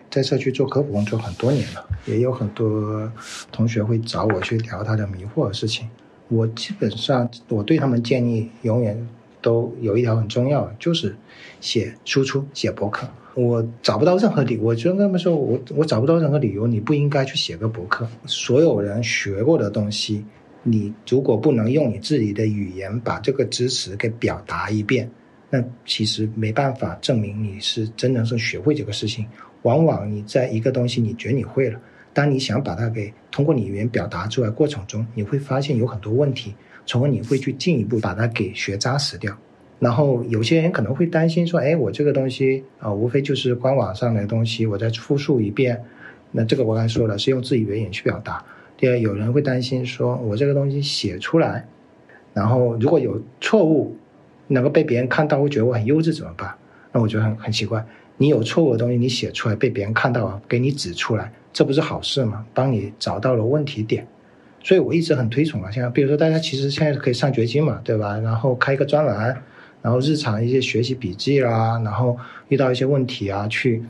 [0.10, 3.12] 在社区做科普工作很多年了，也有很多
[3.51, 5.88] 同学会找我去聊他的迷惑的事情。
[6.28, 9.07] 我基本上我对他们建议，永远
[9.41, 11.16] 都有一条很重要，就是
[11.62, 13.07] 写输出，写博客。
[13.36, 18.07] 我找不到任何理，我就跟他们说，我我找不到任何理由，你不应该去写个博客。
[18.26, 20.26] 所有人学过的东西，
[20.64, 25.10] 你如果不能用你自己的语言把这个知识给表达一遍，
[25.49, 29.26] 那其实没办法证明你是真的是学会这个事情。
[29.64, 31.80] 往往你在一个东西你觉得你会了，
[32.14, 36.55] 当你想把它给通过你语言表达出来过程中，你会发现有很多问题，
[36.86, 39.38] 从而你会去进一步把它给学扎实掉。
[39.80, 45.82] 然后有些人可能会担心说：“哎，我这个东西啊，无非就是官网上的东西，我再复述一遍。
[46.32, 48.43] 那这个我刚才说了，是用自己语言去表达。
[48.76, 51.66] 第二，有人会担心说，我这个东西写出来，
[52.34, 53.95] 然后如果有错误，
[54.47, 56.53] 能够被别人看到，会觉得我很幼稚怎么办？
[56.91, 57.86] 那我觉得很很奇怪。
[58.20, 62.45] 你有错误的东西，你写出来被别人看到啊，给你指出来，这不是好事吗？
[62.53, 64.05] 帮你找到了问题点。
[64.61, 68.20] 所以我一直很推崇啊，像比如说大家其实现在可以上掘金嘛，对吧？
[68.20, 69.41] 然后开一个专栏。
[69.82, 72.17] 然后日常一些学习笔记啦，然后
[72.49, 73.82] 遇到一些问题啊，去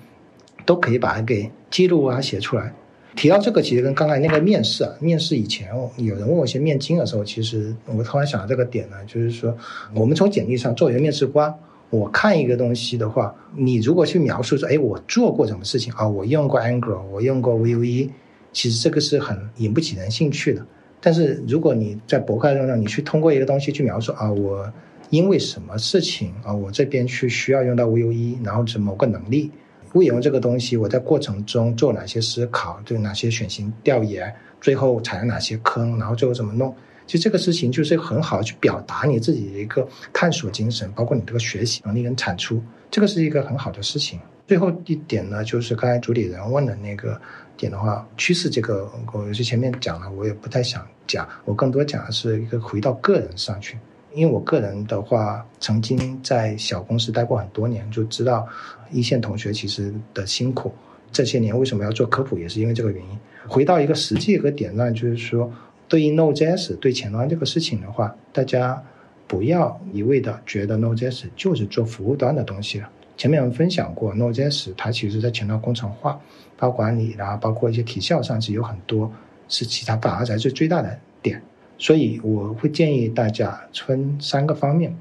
[0.63, 2.71] 都可以把它给记录啊写出来。
[3.15, 9.57] 提到这个，其实跟刚才那个面试啊，面试以前有人问我一些面经的时候，其实我突然想到这个点呢，就是说，
[9.95, 11.51] 我们从简历上作为面试官，
[11.89, 18.09] 我看一个东西的话，你如果去描述说，哎，我做过什么事情啊，我用过 Angular，我用过 Vue，
[18.53, 20.65] 其实这个是很引不起人兴趣的。
[21.01, 24.71] 但是如果你在博客上，你去通过一个东西去描述啊，我
[25.09, 29.51] 因为什么事情啊，我这边去需要用到 Vue，然后是某个能力。
[29.93, 34.31] 为用这个东西，我在过程中做哪些思考，对哪些选型调研，
[34.61, 36.75] 最后踩了哪些坑，然后最后怎么弄？
[37.09, 44.19] 其实这个事情就是很好去表达你自己的一个探索精神，包括你这个学习能力跟产出，这个是一个很好的事情。
[44.47, 47.19] 最后一点呢，就是刚才主理人问的那个
[47.57, 53.75] 点的话，趋势这个，我就前面讲了，我也不太想讲，我更多讲的是一个回到个人上去。
[54.13, 58.47] 因为我个人的话，曾经在小公司待过很多年，就知道
[58.91, 60.71] 一线同学其实的辛苦。
[61.11, 63.17] 这些年为什么要做科普，也是因为这个原因。
[63.47, 65.51] 回到一个实际和点上，就是说，
[65.89, 68.81] 对于 Node.js 对前端这个事情的话，大家
[69.27, 72.89] 不要一味的觉得 Node.js 就是做服务端的东西了。
[73.17, 76.21] 前面我们分享过，Node.js 它其实在前端工程化、
[76.55, 79.11] 包管理啦，包括一些体效上是有很多
[79.49, 81.41] 是其他反而才是最大的点。
[81.77, 84.95] 所以我会建议大家分三个方面。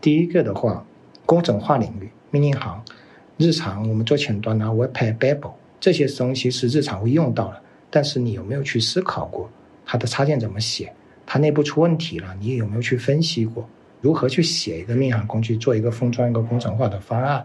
[0.00, 0.84] 第一个的话，
[1.26, 2.82] 工程化领域，命令行，
[3.36, 7.60] 日常我们做前端呢，Webpack、Babel 这些东西是日常会用到的。
[7.90, 9.50] 但是你有没有去思考过
[9.92, 10.92] 它的插件怎么写？
[11.26, 13.68] 它内部出问题了，你有没有去分析过
[14.00, 17.44] 如何去写一个命令行工具，做一个封装一个工程化的方案，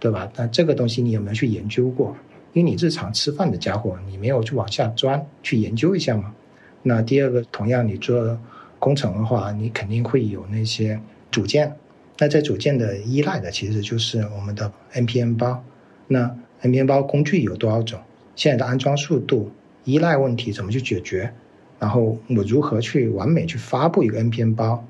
[0.00, 0.28] 对吧？
[0.34, 2.16] 那这个东西你有没有去研究过？
[2.54, 6.34] 因为你日常吃饭的家伙，你没有去往下钻去研究一下吗？
[6.82, 8.36] 那第二个，同样你做
[8.80, 11.72] 工程的话，你肯定会有那些组件。
[12.18, 15.62] 那在组件的依赖的，其实就是我们的 npm 包。
[16.08, 18.00] 那 npm 包工具有多少种？
[18.34, 19.52] 现在的安装速度、
[19.84, 21.32] 依赖问题怎么去解决？
[21.78, 24.82] 然后我如何去完美去发布一个 npm 包？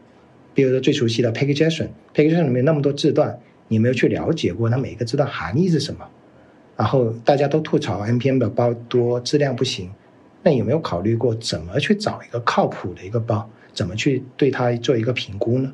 [0.55, 6.07] 比如说最熟悉的 packaging，packaging 里面那么多字段，你没有去了解过它每一个字段含义是什么？
[6.77, 9.91] 然后大家都吐槽 npm 的包多，质量不行。
[10.43, 13.49] 那有没有考虑过怎么去找一个靠谱的一个包？
[13.75, 15.73] 怎么去对它做一个评估呢？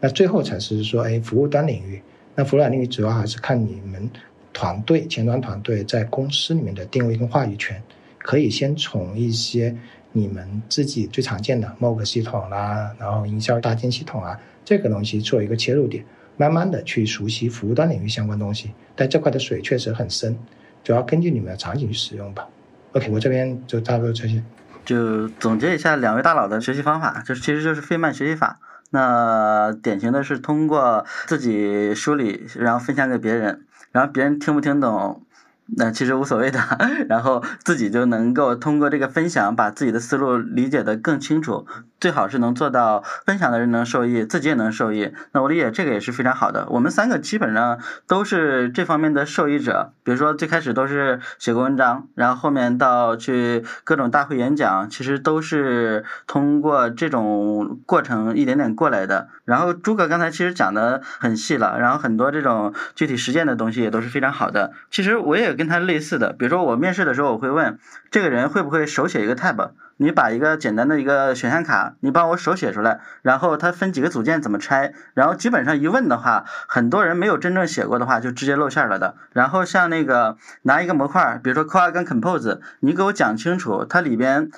[0.00, 2.00] 那最后才是说，哎，服务端领域。
[2.34, 4.08] 那服务端领域主要还是看你们
[4.52, 7.82] 团队前端团队在公司里面的定位跟话语权。
[8.18, 9.76] 可以先从一些
[10.16, 16.02] 你们自己最常见的 Mog 系统啦，然后营销搭建系统啊，这个东西做一个切入点，
[16.38, 18.72] 慢慢的去熟悉服务端领域相关东西。
[18.94, 20.38] 但这块的水确实很深，
[20.82, 22.48] 主要根据你们的场景去使用吧。
[22.92, 24.42] OK，我这边就差不多这些。
[24.86, 28.58] 就总结一下两位大佬的学习方法，就是其实就是费曼学习法。
[28.90, 35.25] 那典型的是通过自己梳理，然后分享给别人，然后别人听不听懂。
[35.68, 36.60] 那其实无所谓的，
[37.08, 41.66] 然后自己就能够通过这个分享，把自己的思路理解的更清楚。
[41.98, 45.12] 最好是能做到分享的人能受益，自己也能受益。
[45.32, 46.66] 那我理解这个也是非常好的。
[46.68, 49.92] 我们三个基本上都是这方面的受益者。
[50.04, 59.28] 比如说最开始都是写过文章，然后后面到去各种大会演讲，其实都是通过这种过程一点点过来的。
[59.44, 64.72] 然后诸葛刚才其实讲的很细了，然后很多这种具体实践的东西也都是非常好的。
[64.92, 65.55] 其实我也。
[65.56, 67.78] 跟他类似的，比如说我面试的时候，我会问
[68.10, 79.16] 这个人会不会手写一个 tab，你把一个简单的一个选项卡，你帮我手写出来，然后它分几个组件怎么拆，然后基本上一问的话，很多人没有真正写过的话，就直接露馅了的。
[79.32, 84.50] 然后像那个拿一个模块，比如说 c o r e 跟 Compose，你给我讲清楚它里边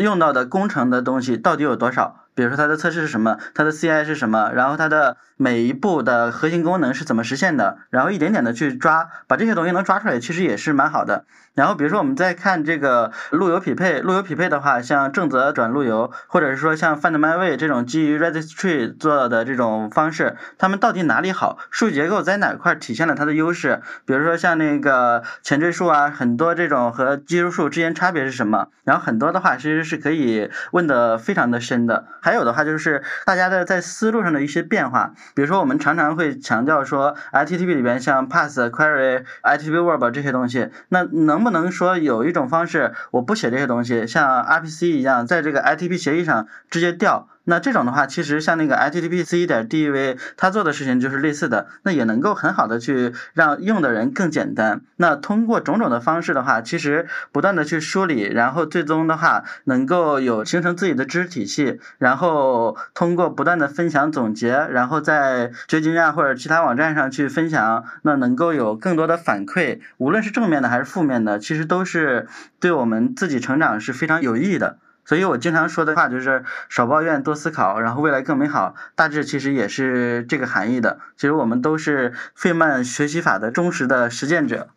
[0.00, 2.23] 用到的工程的东西到底有多少。
[2.34, 11.24] 比如说它的测试是什么，它的 CI 是什么，然后它的每一步的核心功能是怎么实现的，然后一点点的去抓，把这些东西能抓出来，其实也是蛮好的。
[11.54, 21.58] 然后比如说我们再看这个路由匹配，路由匹配的话，像正则转路由，或者是说像 Find My Way 这种基于 Registry 做的这种方式，它们到底哪里好？
[21.70, 23.80] 数据结构在哪块体现了它的优势？
[24.04, 28.68] 比如说像那个前缀数啊，很多这种和基数数之间差别是什么？
[28.82, 32.06] 然后很多的话其实是可以问的非常的深的。
[32.20, 47.28] 还有的话就是大家的在思路上的一些变化，比如说我们常常会强调说，ITTP 里边像 Pass、Query、ITTP Verb 这些东西，那能不能说有一种方式，我不写这些东西，像 RPC 一样，在这个 ITP 协议上直接调？
[47.44, 54.80] 那这种的话，其实像那个 HTTP/C 点 DEV，它做的事情就是类似的，那也能够很好的去让用的人更简单。
[54.96, 72.26] 那通过种种的方式的话，其实不断的去梳理，然后最终的话能够有形成自己的知识体系，然后通过不断的分享总结，然后在掘金啊或者其他网站上去分享，那能够有更多的反馈，无论是正面的还是负面的，其实都是
[72.58, 74.78] 对我们自己成长是非常有益的。
[75.04, 78.74] 所以我经常说的话就是少抱怨，多思考，然后未来更美好。
[78.94, 81.00] 大致其实也是这个含义的。
[81.16, 84.70] 其实我们都是费曼学习法的忠实的实践者。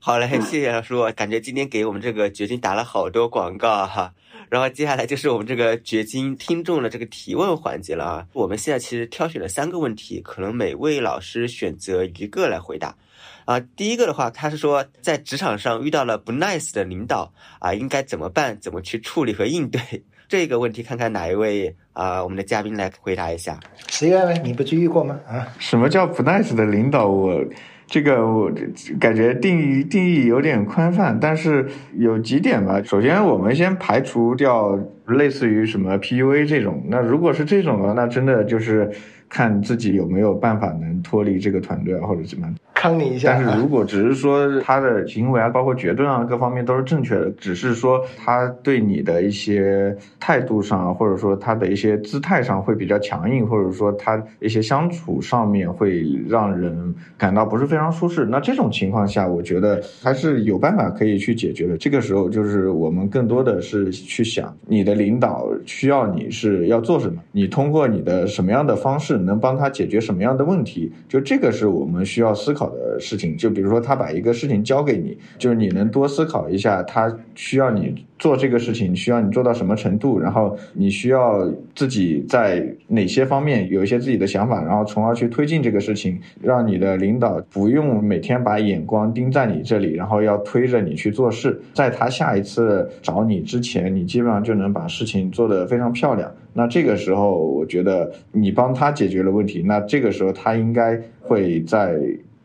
[0.00, 4.14] 好嘞，谢谢老叔，感觉今天给我们这个掘金打了好多广告哈。
[4.48, 8.26] 然后接下来就是我们这个掘金听众的这个提问环节了啊。
[8.32, 12.96] 我们现在其实挑选了三个问题，可能每位老师选择一个来回答。
[13.44, 18.56] 啊，第一个的话，他是说在职场上遇到了不 nice 的领导啊，应该怎么办？
[18.60, 19.80] 怎么去处理和应对
[20.28, 20.82] 这个问题？
[20.82, 23.58] 看看哪一位啊，我们的嘉宾来回答一下。
[23.88, 24.32] 十月呢？
[24.44, 25.18] 你不是遇过吗？
[25.28, 25.46] 啊？
[25.58, 27.06] 什么叫不 nice 的领导？
[27.06, 27.44] 我
[27.86, 28.50] 这个我
[28.98, 31.68] 感觉定义定义有点宽泛，但是
[31.98, 32.80] 有几点吧。
[32.82, 36.82] 首先，我们先排除掉类似于什么 PUA 这种。
[36.88, 38.90] 那如果是这种的，那真的就是
[39.28, 42.56] 看自己有没有办法能脱离这个团队啊，或者怎么样。
[42.82, 43.32] 坑你一下。
[43.32, 58.26] 但是如果只是说他的行为啊，包括决断啊，各方面都是正确的，只是说他对你的一些态度上，或者说他的一些姿态上会比较强硬，或者说他一些相处上面会让人感到不是非常舒适。
[58.26, 61.76] 那这种情况下，我觉得还是有办法可以去解决的。
[61.76, 72.71] 这个时候就是我们更多的是去想，你的领导需要你是要做什么，你通过你的什么样的方式能帮他解决什么样的问题，就这个是我们需要思考。
[72.72, 96.32] 的事情，就比如说他把一个事情交给你，就是你能多思考一下，他需要你做这个事情，需要你做到什么程度，然后你需要自己在哪些方面有一些自己的想法，然后从而去推进这个事情，让你的领导不用每天把眼光盯在你这里，然后要推着你去做事，在他下一次找你之前，你基本上就能把事情做得非常漂亮。
[96.54, 101.98] 那这个时候，我觉得你帮他解决了问题，那这个时候他应该会在。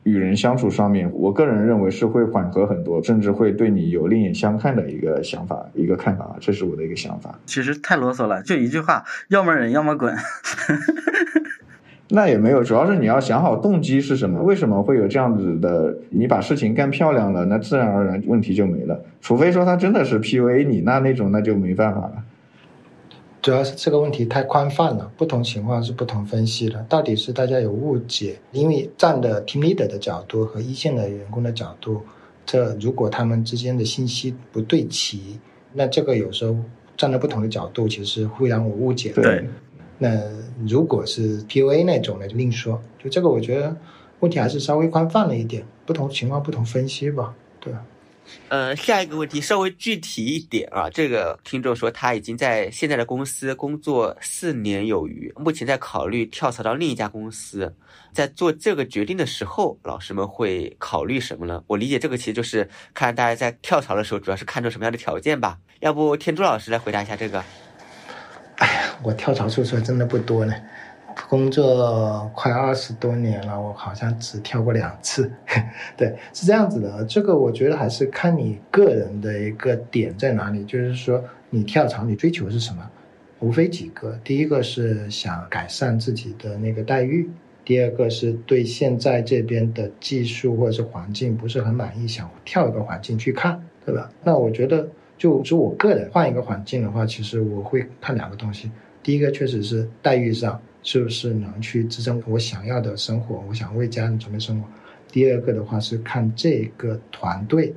[0.08, 7.38] 与人相处上面，我个人认为是会缓和很多，甚至会对你有另眼相看的一个想法、一个看法，这是我的一个想法。
[7.45, 10.16] 其实太啰嗦了，就一句话，要么忍，要么滚。
[12.10, 15.93] 那也没有，主要是你要想好动机是什么，为什么会有这样子的？
[16.10, 18.97] 你把事情干漂亮了，那自然而然问题就没了。
[19.20, 22.24] 除非说他真的是 PUA 你，那那种那就没办法了。
[23.48, 26.86] 主要是这个问题太宽泛了，不同情况是不同分析的。
[26.89, 32.02] 到底是大家有误解，因为站的 team leader 的角度和一线的员工的角度，
[32.45, 35.39] 这如果他们之间的信息不对齐，
[35.72, 36.58] 那这个有时候
[36.98, 39.14] 站在不同的角度，其实会让我误解。
[39.14, 39.48] 对。
[39.98, 40.22] 那
[40.68, 42.82] 如果是 PUA 那种的，就另说。
[43.02, 43.74] 就这个，我觉得
[44.20, 47.34] 问题还是稍微宽泛了一点，不同情况不同分析吧。
[47.62, 47.74] 对。
[48.50, 50.90] 呃，下一个问题稍微具体一点啊。
[50.90, 57.76] 这个听众说他已经在现在的公司工作四年有余，目前在考虑跳槽到另一家公司。
[58.14, 61.64] 在做这个决定的时候，老师们会考虑什么呢？
[61.68, 65.60] 我理解这个其实就是看大家在跳槽的时候，主要是看重什么样的条件吧。
[65.82, 67.44] 要不天珠老师来回答一下这个？
[68.56, 70.54] 哎呀，我跳槽次数真的不多呢。
[71.30, 75.32] 工作快二十多年了，我好像只跳过两次。
[75.97, 77.03] 对，是这样子的。
[77.05, 80.63] 这个我觉得还是看你个人的一个点在哪里。
[80.65, 82.89] 就是说，你跳槽，你追求是什么？
[83.39, 84.18] 无非几个。
[84.24, 87.26] 第一个是想改善自己的那个待遇；
[87.65, 94.09] 第二个是对现在这边的技术或者是环境不是很满意，想跳一个环境去看，对吧？
[94.24, 94.88] 那我觉得，
[95.18, 98.72] 就是我个人换一个环境的话，其实我会看两个东西。
[99.03, 100.61] 第一个确实是待遇上。
[100.88, 103.44] 是不是能去支撑我想要的生活？
[103.50, 104.66] 我想为家人准备生活。
[105.12, 107.76] 第二个的话是看这个团队，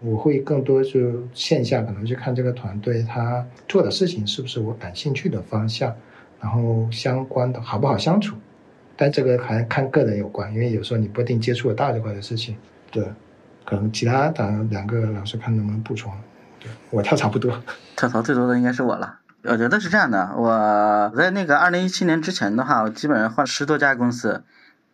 [0.00, 5.94] 我会更多就线下可能去看这个团队他做的事情是不是我感兴趣的方向，
[6.40, 8.34] 然后相关的好不好相处。
[8.96, 12.56] 但这个还看个人有关，因为有时候你不一定接触得到这块的事情。
[12.90, 13.04] 对，
[13.64, 16.12] 可能其他的两个老师看能不能补充。
[16.58, 17.56] 对我跳槽不多，
[17.94, 19.20] 跳槽最多的应该是我了。
[19.44, 24.42] 我觉得是这样的，我在那个二零一七年之前的话，我基本上换十多家公司，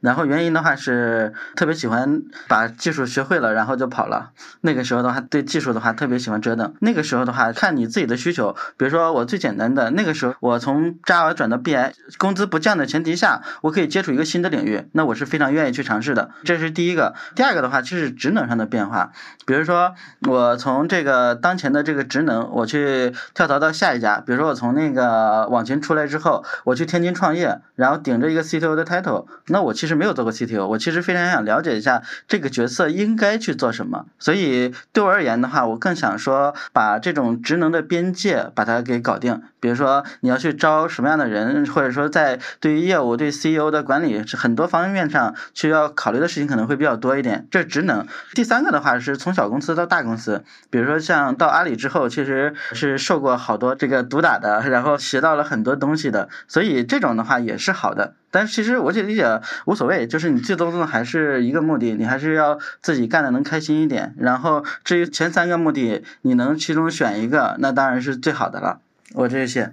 [0.05, 4.33] 然后原因的话是特别喜欢把技术学会了，然后就跑了。
[4.61, 6.75] 那个时候的话，对技术的话特别喜欢折腾。
[6.81, 8.55] 那个时候的话，看你自己的需求。
[8.77, 16.29] 比如说我最简单的，那个时候我从 Java 转到 BI，工资不降的前提下，我可以接触一个新的领域，那我是非常愿意去尝试的。
[16.45, 17.15] 这是第一个。
[17.35, 19.11] 第二个的话，就是职能上的变化。
[19.47, 19.95] 比如说
[20.29, 24.21] 我从这个当前的这个职能，我去跳槽到下一家。
[24.21, 34.07] 比如说我从那个网群出来之后，我去天津创业，然后顶着一个 CTO 的 title，那我其实没有做过 CTO，我其实非常想了解一下这个角色应该去做什么。
[34.19, 39.43] 所以对我而言的话，我更想说把这种职能的边界把它给搞定。
[39.65, 47.47] 比如说你要去招什么样的人，或者说在对于业务、对 CEO 的管理很多方面上需要考虑的事情可能会比较多一点。
[47.51, 48.07] 这职能。
[48.35, 58.13] 第三个的话是从小公司到大公司，比如说像到阿里之后，其实是受过好多这个毒打的，然后学到了很多东西的，所以这种的话也是好的。
[58.31, 64.15] 但其实我就理解无所谓，就是你最终的还是一个目的，你还是要自己干的能开心一点。
[64.19, 68.81] 然后至于前三个目的，你能其中选一个，那当然是最好的了。
[69.15, 69.73] 我这些，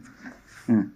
[0.68, 0.92] 嗯，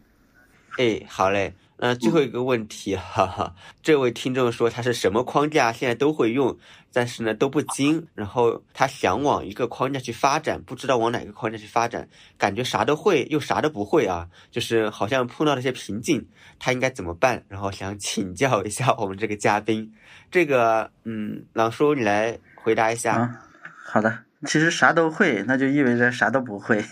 [0.78, 1.56] 哎，好嘞。
[1.78, 6.58] 那最后一个问题，哈哈，这位听众说他是什么框架现在都会用，
[6.94, 12.08] 但是呢都不精，然后他想往一个框架去发展，不知道往哪个框架去发展，
[12.38, 16.26] 感觉啥都会又啥都不会啊，就是好像碰到了些瓶颈，
[16.60, 17.44] 他应该怎么办？
[17.50, 19.92] 然后想请教一下我们这个嘉宾，
[20.32, 23.16] 这个，嗯，朗叔你来回答一下。
[23.16, 23.42] 啊，
[23.84, 24.20] 好的。
[24.46, 26.84] 其实啥都会，那就意味着啥都不会，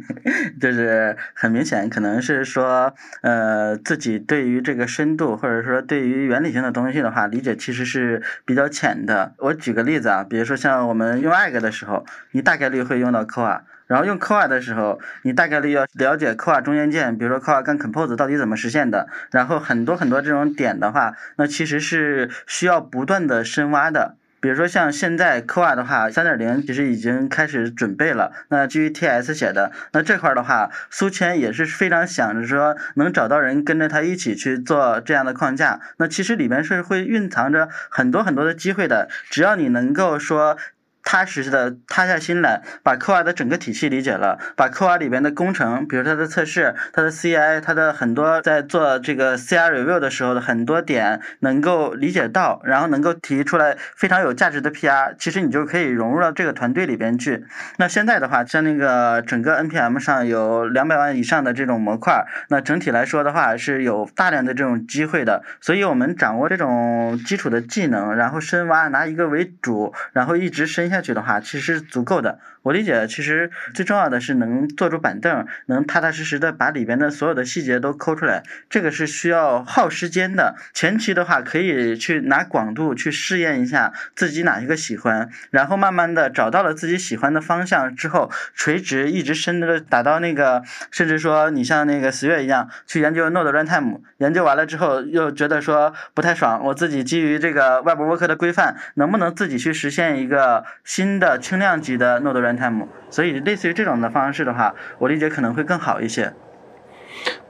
[0.60, 9.34] 就是很明显，可能是说，呃，自己对于这个深度或者说对于原理性的东西的话，理解其实是比较浅的。
[9.38, 24.16] 我举个例子啊，比如说像我们用 Egg 的时候，你大概率会用到 Core，然后用 Core 的时候，你大概率要了解 Core 中间件，比如说 Core 跟 Compose 到底怎么实现的，然后很多很多这种点的话，那其实是需要不断的深挖的。
[24.44, 28.30] 比如说像现在科瓦的话，三点零其实已经开始准备了。
[28.48, 35.80] 那基于 TS 写的，那这块的话，苏谦也是非常想着说能找到人跟着他一起去做这样的框架。
[35.96, 40.58] 那其实里面是会蕴藏着很多很多的机会的，只要你能够说。
[41.04, 57.44] 踏实实的塌下心来，把科瓦的整个体系理解了，把科瓦里边的工程，比如它的测试、它的 CI、它的很多在做这个 CI review 的时候的很多点能够理解到，然后能够提出来非常有价值的 PR，其实你就可以融入到这个团队里边去。
[57.76, 65.42] 那现在的话，像那个整个 NPM 上有两百万以上的这种模块，那整体来说的话是有大量的这种机会的。
[65.60, 70.93] 所以我们掌握这种基础的技能，然后深挖，拿一个为主，然后一直深。
[70.94, 72.38] 下去的话，其实足够的。
[72.62, 78.42] 我理解，其实最重要的是能坐住板凳，能踏踏实实的把里边的所有的细节都抠出来。
[78.70, 80.54] 这个是需要耗时间的。
[80.72, 102.56] 前期的话，可以去拿广度去试验一下自己哪一个喜欢，然后慢慢的找到了自己喜欢的方向之后，垂直一直深的打到那个，甚至说你像那个十月一样去研究 Node Runtime，研究完了之后又觉得说不太爽，我自己基于这个外部 work 的规范，能不能自己去实现一个新的轻量级的 Node Run。
[102.56, 106.32] time，所以类似于这种的方式的话，我理解可能会更好一些。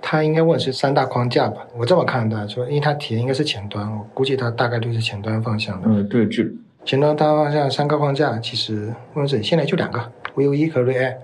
[0.00, 1.66] 他应该问是三大框架吧？
[1.76, 5.88] 我这么看的，说因为他提的应该是前端，我估计他大概率是前端方向的。
[5.88, 6.44] 嗯，对，就
[6.84, 11.16] 前端大方向三个框架，其实问是现在就两个，Vue 和 React，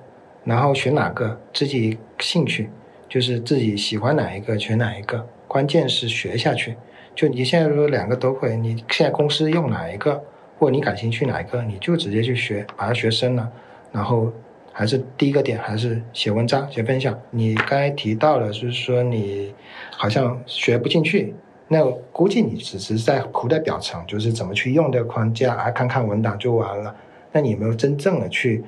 [0.44, 2.70] 然后选哪个自己兴趣，
[3.08, 6.76] 就是自己喜欢哪一个选哪一个，关键是学下去。
[7.14, 10.22] 就你现在说两个都会，你现在公司用哪一个，
[10.60, 13.50] 或者你感兴趣哪一个，你就直接去学，把它学深了。
[13.90, 14.30] 然后
[14.74, 17.18] 还是第一个点，还是写文章、写分享。
[17.30, 19.54] 你刚才提到了，就是说你
[19.90, 21.34] 好像学不进去，
[21.66, 21.82] 那
[22.12, 26.94] 估计你只是在苦在表层，就是怎么去用这个框架，啊， 看看文档就完了。
[27.32, 28.62] 那你有没有真正的去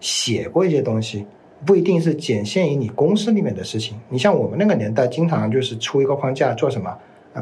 [0.00, 1.24] 写过一些东西？
[1.64, 3.96] 不一定是仅限于你公司里面的事情。
[4.08, 6.92] 你像我们那个年代，经常就是出一个框架做什么？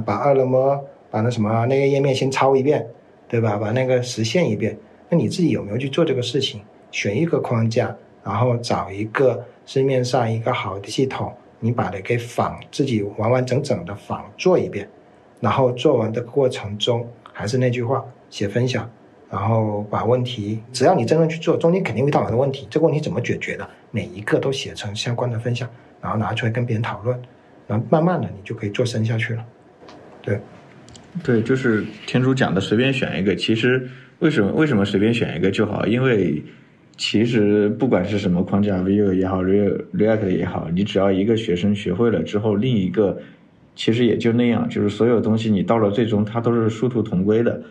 [0.05, 0.79] 把二楼模
[1.11, 2.87] 把那什么那个页面先抄一遍，
[3.35, 3.57] 对吧？
[3.57, 4.79] 把那个实现一遍。
[5.09, 6.61] 那你自己有没有去做这个事情？
[6.93, 7.93] 选一个框架，
[8.23, 14.89] 然后找一个市面上一个好的系统，你把它给仿，自己完完整整的仿做一遍，
[15.41, 18.89] 然后做完的过程中，还是那句话，写分享，
[19.29, 25.69] 然后把问题，只要你真正去做，中间肯定会遇到很多问题，这个问题怎么解决的，每一个都写成相关的分享，
[26.01, 27.21] 然后拿出来跟别人讨论，
[27.67, 29.45] 然后慢慢的你就可以做深下去了。
[30.23, 30.39] 对，
[31.23, 33.89] 对，就是天主讲的随便选一个，其实
[34.19, 35.87] 为什么为什么随便选一个就好？
[35.87, 36.43] 因为
[36.97, 43.19] 其实不管是什么框架，Vue 也好，React 也好，你只要一个学生学会了之后，另一个
[43.77, 47.63] 其实也就那样，就是所有东西你到了最终它都是殊途同归的。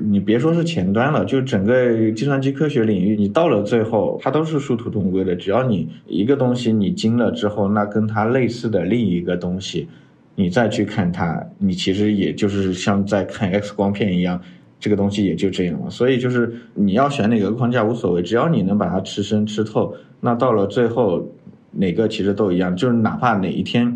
[0.00, 5.34] 你别说是前端了，就整个计算机科学领域，你到了最后它都是殊途同归的。
[5.34, 9.88] 只要你一个东西你精了之后，那跟它类似的另一个东西，
[10.40, 14.40] 你再去看它，你其实也就是像在看 X 光片一样，
[14.78, 15.90] 这个东西也就这样了。
[15.90, 21.28] 所以就是你要选哪个框架无所谓，只要你能把它吃深吃透，那到了最后
[21.72, 22.76] 哪个其实都一样。
[22.76, 23.92] 就是哪怕哪一天。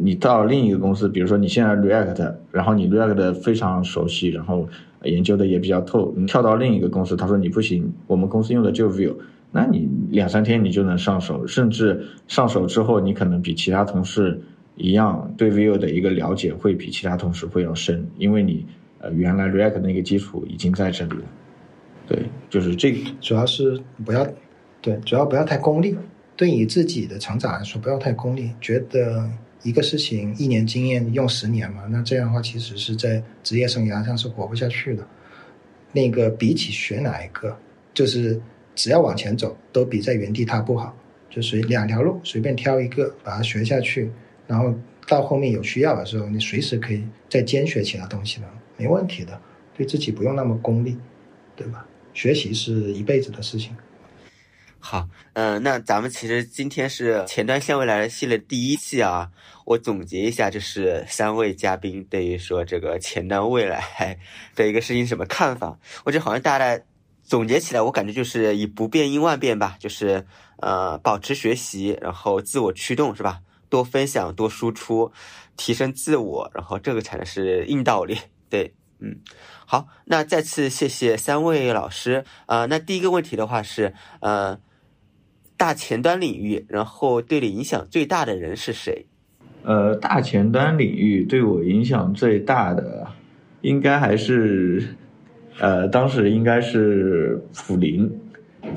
[0.00, 4.68] 你到另一个公司，比如说你现在 React，然后你 React 非常熟悉，然后
[5.04, 9.16] 研究的也比较透，你跳到另一个公司，他说你不行，我们公司用的就 Vue，
[9.50, 14.38] 那你两三天你就能上手，甚至上手之后，你可能比其他同事
[14.78, 18.64] 一样对 Vue 的一个了解会比其他同事会要深，因为你
[19.00, 21.24] 呃原来 React 那个基础已经在这里了。
[22.06, 24.26] 对，就是这，主要是不要，
[24.80, 25.94] 对，主要不要太功利，
[26.36, 29.28] 对你自己的成长来说不要太功利，觉得。
[29.64, 35.04] 一个事情一年经验用十年嘛，那这样的话其实是在职业生涯上是活不下去的。
[35.90, 37.54] 那个比起学哪一个，
[37.92, 38.40] 就是
[38.76, 40.96] 只要往前走，都比在原地踏步好。
[41.28, 44.08] 就随两条路随便挑一个，把它学下去，
[44.48, 44.74] 然后
[45.06, 49.40] 到后面有需要的时候，你随时可以再兼学其他东西的，没问题的。
[49.76, 50.98] 对自己不用那么功利，
[51.54, 51.86] 对吧？
[52.12, 53.76] 学习是一辈子的事情。
[54.80, 59.30] 好，嗯，那咱们其实今天是前端向未来的系列第一期啊。
[59.64, 64.18] 我总结一下，就是三位嘉宾对于说这个前端未来
[64.56, 65.78] 的一个事情什么看法？
[66.04, 66.82] 我觉得好像大概
[67.22, 70.24] 总结起来，我感觉就是以不变应万变吧，就是
[70.56, 73.40] 呃保持学习，然后自我驱动是吧？
[73.68, 75.12] 多分享，多输出，
[75.56, 78.16] 提升自我，然后这个才是硬道理。
[78.50, 79.16] 对，嗯，
[79.66, 82.66] 好，那再次谢谢三位老师啊。
[82.66, 84.58] 那第一个问题的话是，呃。
[85.60, 89.08] 大前端领域，然后对你影响最大的人是谁？
[89.64, 93.08] 呃，大前端领域对我影响最大的，
[93.62, 94.94] 应该还是，
[95.58, 98.08] 呃，当时应该是普林，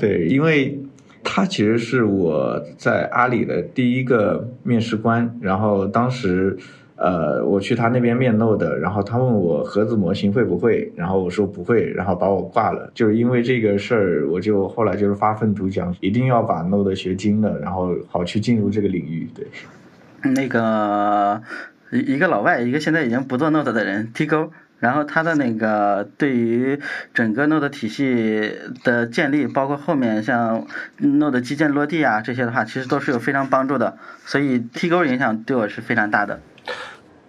[0.00, 0.76] 对，因为
[1.24, 6.56] 他其实是我在阿里的第一个面试官，然后当时。
[6.94, 12.92] 呃，我去他那边面 Node，然后他问我盒子模型会不会，然后我说不会，然后把我挂了。
[12.94, 19.28] 就是因为这个事儿，我就后来就是发愤图强，一定要把 Node 学精了，然后好去进入这个领域。
[19.34, 19.44] 对，
[20.30, 21.42] 那个
[21.90, 26.76] 一一个老外，一个现在已经不做 Node 的人，T 勾，然后他的那个对于
[27.14, 28.52] 整个 Node 体系
[28.82, 30.66] 的建立，包括后面像
[30.98, 33.96] Node 基建落地啊这些的话，其实都是有非常帮助的。
[34.26, 36.40] 所以 T 勾影响对我是非常大的。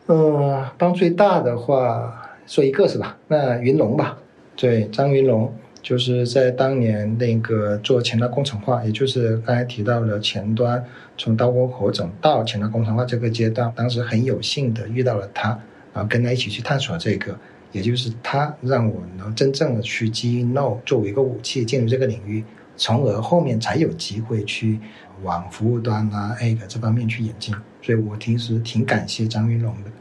[0.08, 3.18] 嗯，帮最大的话说一个是吧？
[3.28, 4.18] 那云龙吧，
[4.56, 10.84] 对，张云龙就是在当年那个做前端工程化，也就是刚才提到的前端
[11.20, 15.60] 从刀工火种到前端工程化这个阶段，当时很有幸的遇到了他，
[15.94, 17.38] 然后跟他一起去探索这个，
[17.72, 22.44] 也就是他让我能真正的去基于 Node 作为一个武器进入这个领域，
[22.76, 24.80] 从而后面才有机会去
[25.22, 27.56] 往服务端啊 A 个这方面去演进。
[27.82, 29.92] 所以我平时挺感谢张云龙的。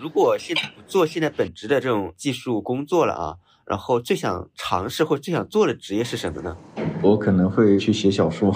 [0.00, 3.36] 如果现在不做现在本职的这种技术工作了啊，
[3.66, 6.56] 然后最想尝试或最想做的职业是什么呢？
[7.02, 8.54] 我可能会去写小说，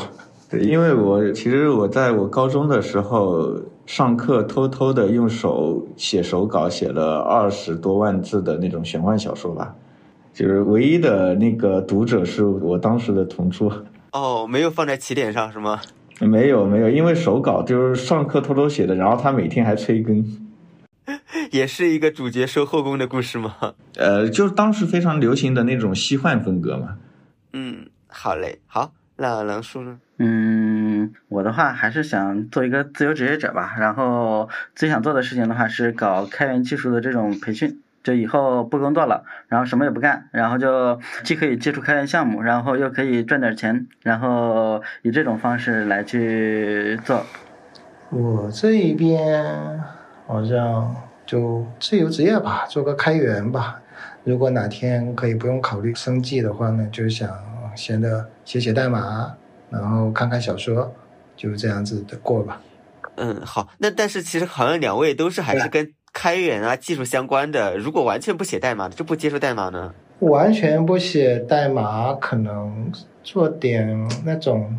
[0.53, 9.75] 对，因为我其实我在我高中的时候上课偷偷的用手写手稿，写了二十多万字的那种玄幻小说吧，
[10.35, 13.73] 就是唯一的那个读者是我当时的同桌。
[14.13, 15.81] 哦，没有放在起点上是吗？
[16.21, 20.23] 没有没有，因为手稿就是上课偷偷写的，然后他每天还催更，
[21.51, 23.55] 也是一个主角收后宫的故事吗？
[23.97, 26.99] 呃，就是当时非常流行的那种西幻风格嘛。
[27.55, 29.99] 嗯，好嘞，好，那梁叔呢？
[30.19, 37.81] 嗯，我的话还是想做一个自由职业者吧，然后最想做的事情的话是搞开源技术的这种培训。
[38.03, 47.25] 就以后不工作了，然后什么也不干，然后就既可以接触开源项目，然后又可以赚点钱，然后以这种方式来去做。
[48.11, 49.81] 我这一边
[50.27, 53.81] 好像就自由职业吧，做个开源吧。
[54.25, 57.29] 如果哪天可以不用考虑生计的话呢，就想
[57.75, 59.35] 闲的写写代码，
[59.71, 60.95] 然后看看小说，
[61.37, 62.61] 就这样子的过吧。
[63.17, 63.69] 嗯，好。
[63.79, 65.93] 那但是其实好像两位都是还是跟。
[66.15, 69.95] 开源啊，技术相关的，如果完全不写代码的，就不接触代码呢？
[70.19, 72.93] 完全不写代码，可能
[73.25, 74.77] 做点那种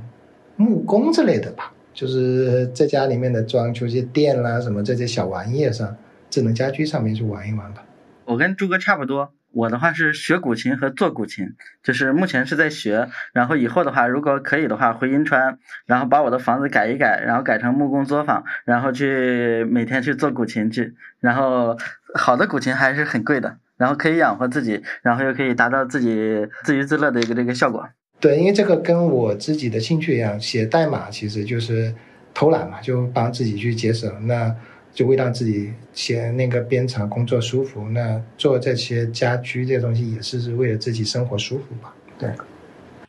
[0.55, 5.97] 木工之类的吧，就是在家里面的装修些电啦什么这些小玩意上，
[6.29, 7.83] 智能家居上面去玩一玩吧。
[8.25, 11.53] 我跟朱哥差不多，我的话是学古琴和做古琴，
[11.83, 21.77] 就是目前是在学，然后以后的话，如果可以的话，回银川，然后把我的房子改一改，然后改成木工作坊，然后去每天去做古琴去，然后
[22.15, 27.87] 好的古琴还是很贵的，然后可以养活自己，然后又可以达到自己自娱自乐的一个这个效果。
[28.19, 31.93] 对，因为这个跟我自己的兴趣一样，写代码其实就是
[32.33, 34.55] 偷懒嘛，就帮自己去节省那。
[34.93, 41.91] 就为让自己先那个编程工作舒服，那做这些家居这些东西也是是为了自己生活舒服吧？
[42.19, 42.29] 对。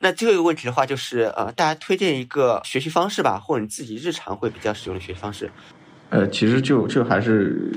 [0.00, 5.50] 那最后一个问题的话，就是呃，大家推荐一个学习方式吧，或者你自己日常会比较使用的学习方式。
[6.10, 7.70] 呃，其实就就还是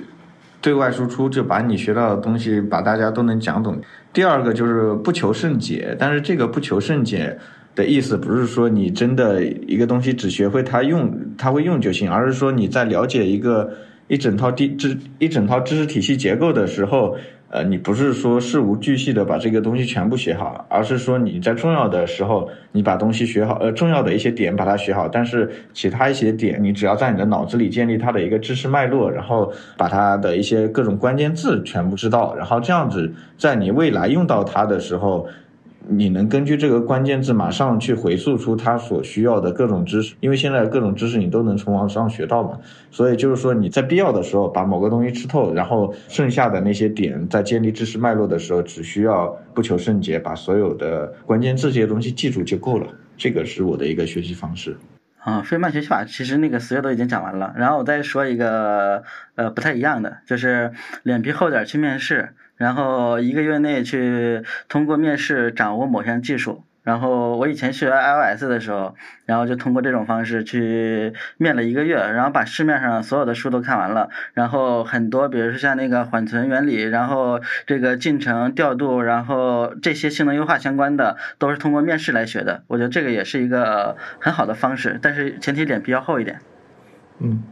[0.61, 3.81] 对外输出，就把你学到的东西把大家都能讲懂。
[4.11, 7.37] 第二个就是不求甚解，但是这个不求甚解
[7.75, 13.71] 的意思不是说你真的一个东西只学会它用，它会用就行，而是说你在了解一个。
[14.07, 17.17] 一整套知知一整套知识体系结构的时候，
[17.49, 35.27] 呃，你不是说事无巨细的把这个东西全部学好，而是说你在重要的时候你把东西学好，呃，重要的一些点把它学好，但是其他一些点你只要在你的脑子里建立它的一个知识脉络，然后把它的一些各种关键字全部知道，然后这样子在你未来用到它的时候。
[35.89, 42.59] 你能根据这个关键字马上去回溯出他所需要的各种知识，因为现在各种知识你都能从网上学到嘛，
[42.91, 52.87] 所以就是说你在必要的时候把某个东西吃透，然后剩下的那些点在建立知识脉络的时候，只需要不求甚解，把所有的关键字这些东西记住就够了。
[53.17, 54.77] 这个是我的一个学习方式。
[55.19, 59.03] 啊，费曼学习法其实那个所有都已经讲完了，然后我再说一个
[59.35, 60.71] 呃不太一样的，就是
[61.03, 62.33] 脸皮厚点去面试。
[62.57, 66.63] 然后一个月内去通过面试掌握某项技术。
[66.83, 74.09] 然后我以前学 iOS 的时候，然后就通过这种方式去面了一个月，然后把市面上所有的书都看完了。
[74.33, 82.63] 然后很多，比如说像那个缓存原理，然后这个进程调度，然后这些性能优化相关的，都是通过面试来学的。
[82.67, 86.39] 我觉得这个也是一个很好的方式，但是前提脸皮要厚一点。
[87.19, 87.43] 嗯。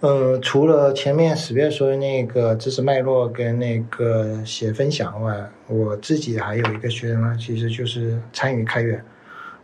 [0.00, 9.04] 呃，除了前面史月说的那个知识脉络跟那个写分享外，我自己还有一个学呢，其实就是参与开源。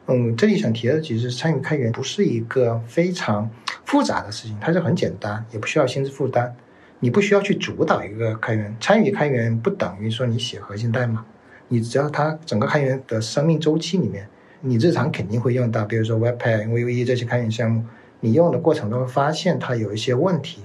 [0.08, 3.50] 嗯，这里想提的其实参与开源不是一个非常
[3.86, 6.54] 复杂的事情，它是很简单，也不需要心智负担。
[7.00, 11.24] 你不需要去主导一个开源，参与开源不等于说你写核心代码，
[11.68, 14.28] 你只要它整个开源的生命周期里面，
[14.60, 17.82] 你日常肯定会用到，比如说 Webpack、Vue 这些开源项目。
[18.20, 20.62] 你用的过程中发现它有一些问题，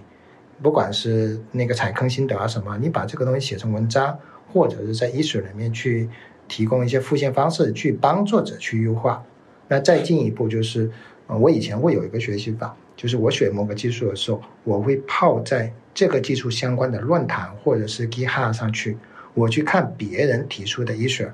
[0.61, 4.17] 不管是那个踩坑心得啊什么，你把这个东西写成文章，
[4.53, 6.09] 或者是在 i s 里面去
[6.47, 9.23] 提供一些复现方式，去帮作者去优化。
[9.67, 10.91] 那再进一步就是，
[11.27, 18.97] 呃，我以前会有一个学习法，就是我学某个技术的时候，我会泡在这个技术相关的论坛或者是 GitHub 上去，
[19.33, 21.29] 我去看别人提出的 issue，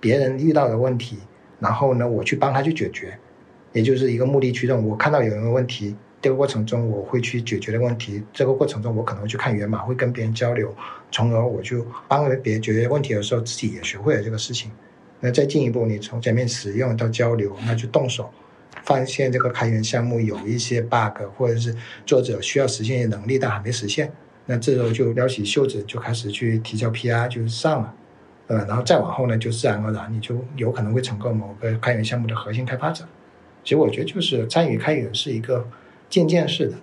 [0.00, 1.18] 别人遇到的问题，
[1.60, 3.18] 然后呢，我去帮他去解决。
[3.72, 4.86] 也就是一个目的驱动。
[4.86, 8.22] 我看到有人的问题，这个过程中我会去解决的问题。
[8.32, 10.74] 这个过程中我可能去看源码，会跟别人交流，
[11.10, 14.70] 从而我就帮别人解决问题的时候，自己也学会了这个事情。
[15.20, 18.28] 那再进一步，你从前面使用到交流，那就动手，
[18.84, 21.74] 发现这个开源项目有一些 bug，或者是
[22.04, 24.12] 作者需要实现的能力但还没实现，
[24.46, 27.94] 那这时候就撩起袖子就开始去提交 PR 就上了，
[28.48, 33.04] 呃，然后再往后呢，就自然而然你就有可能会成为某个开源项目的核心开发者。
[33.64, 35.68] 其实我觉得就是参与开源是一个
[36.08, 36.76] 渐渐式的，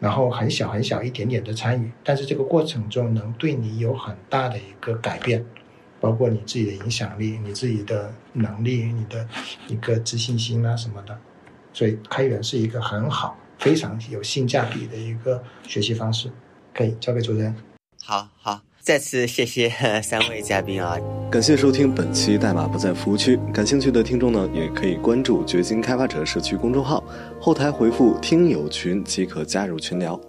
[0.00, 5.44] 然后很小很小一点点的参与，但是这个过程中能对你有很大的一个改变，
[6.00, 9.28] 包括你自己的影响力、你自己的能力、你的
[9.68, 11.18] 一个自信心啊什么的，
[11.72, 16.30] 所以开源是一个很好、非常有性价比的一个学习方式。
[16.74, 17.54] 可以交给主持人。
[18.02, 18.62] 好好。
[18.82, 19.72] 再次谢谢
[20.02, 20.98] 三位嘉宾啊！
[21.30, 23.38] 感谢收听本期代码不在服务区。
[23.54, 27.02] 感兴趣的听众呢，也可以关注掘金开发者社区公众号，
[27.40, 30.20] 后台回复“听友群”即可加入群聊。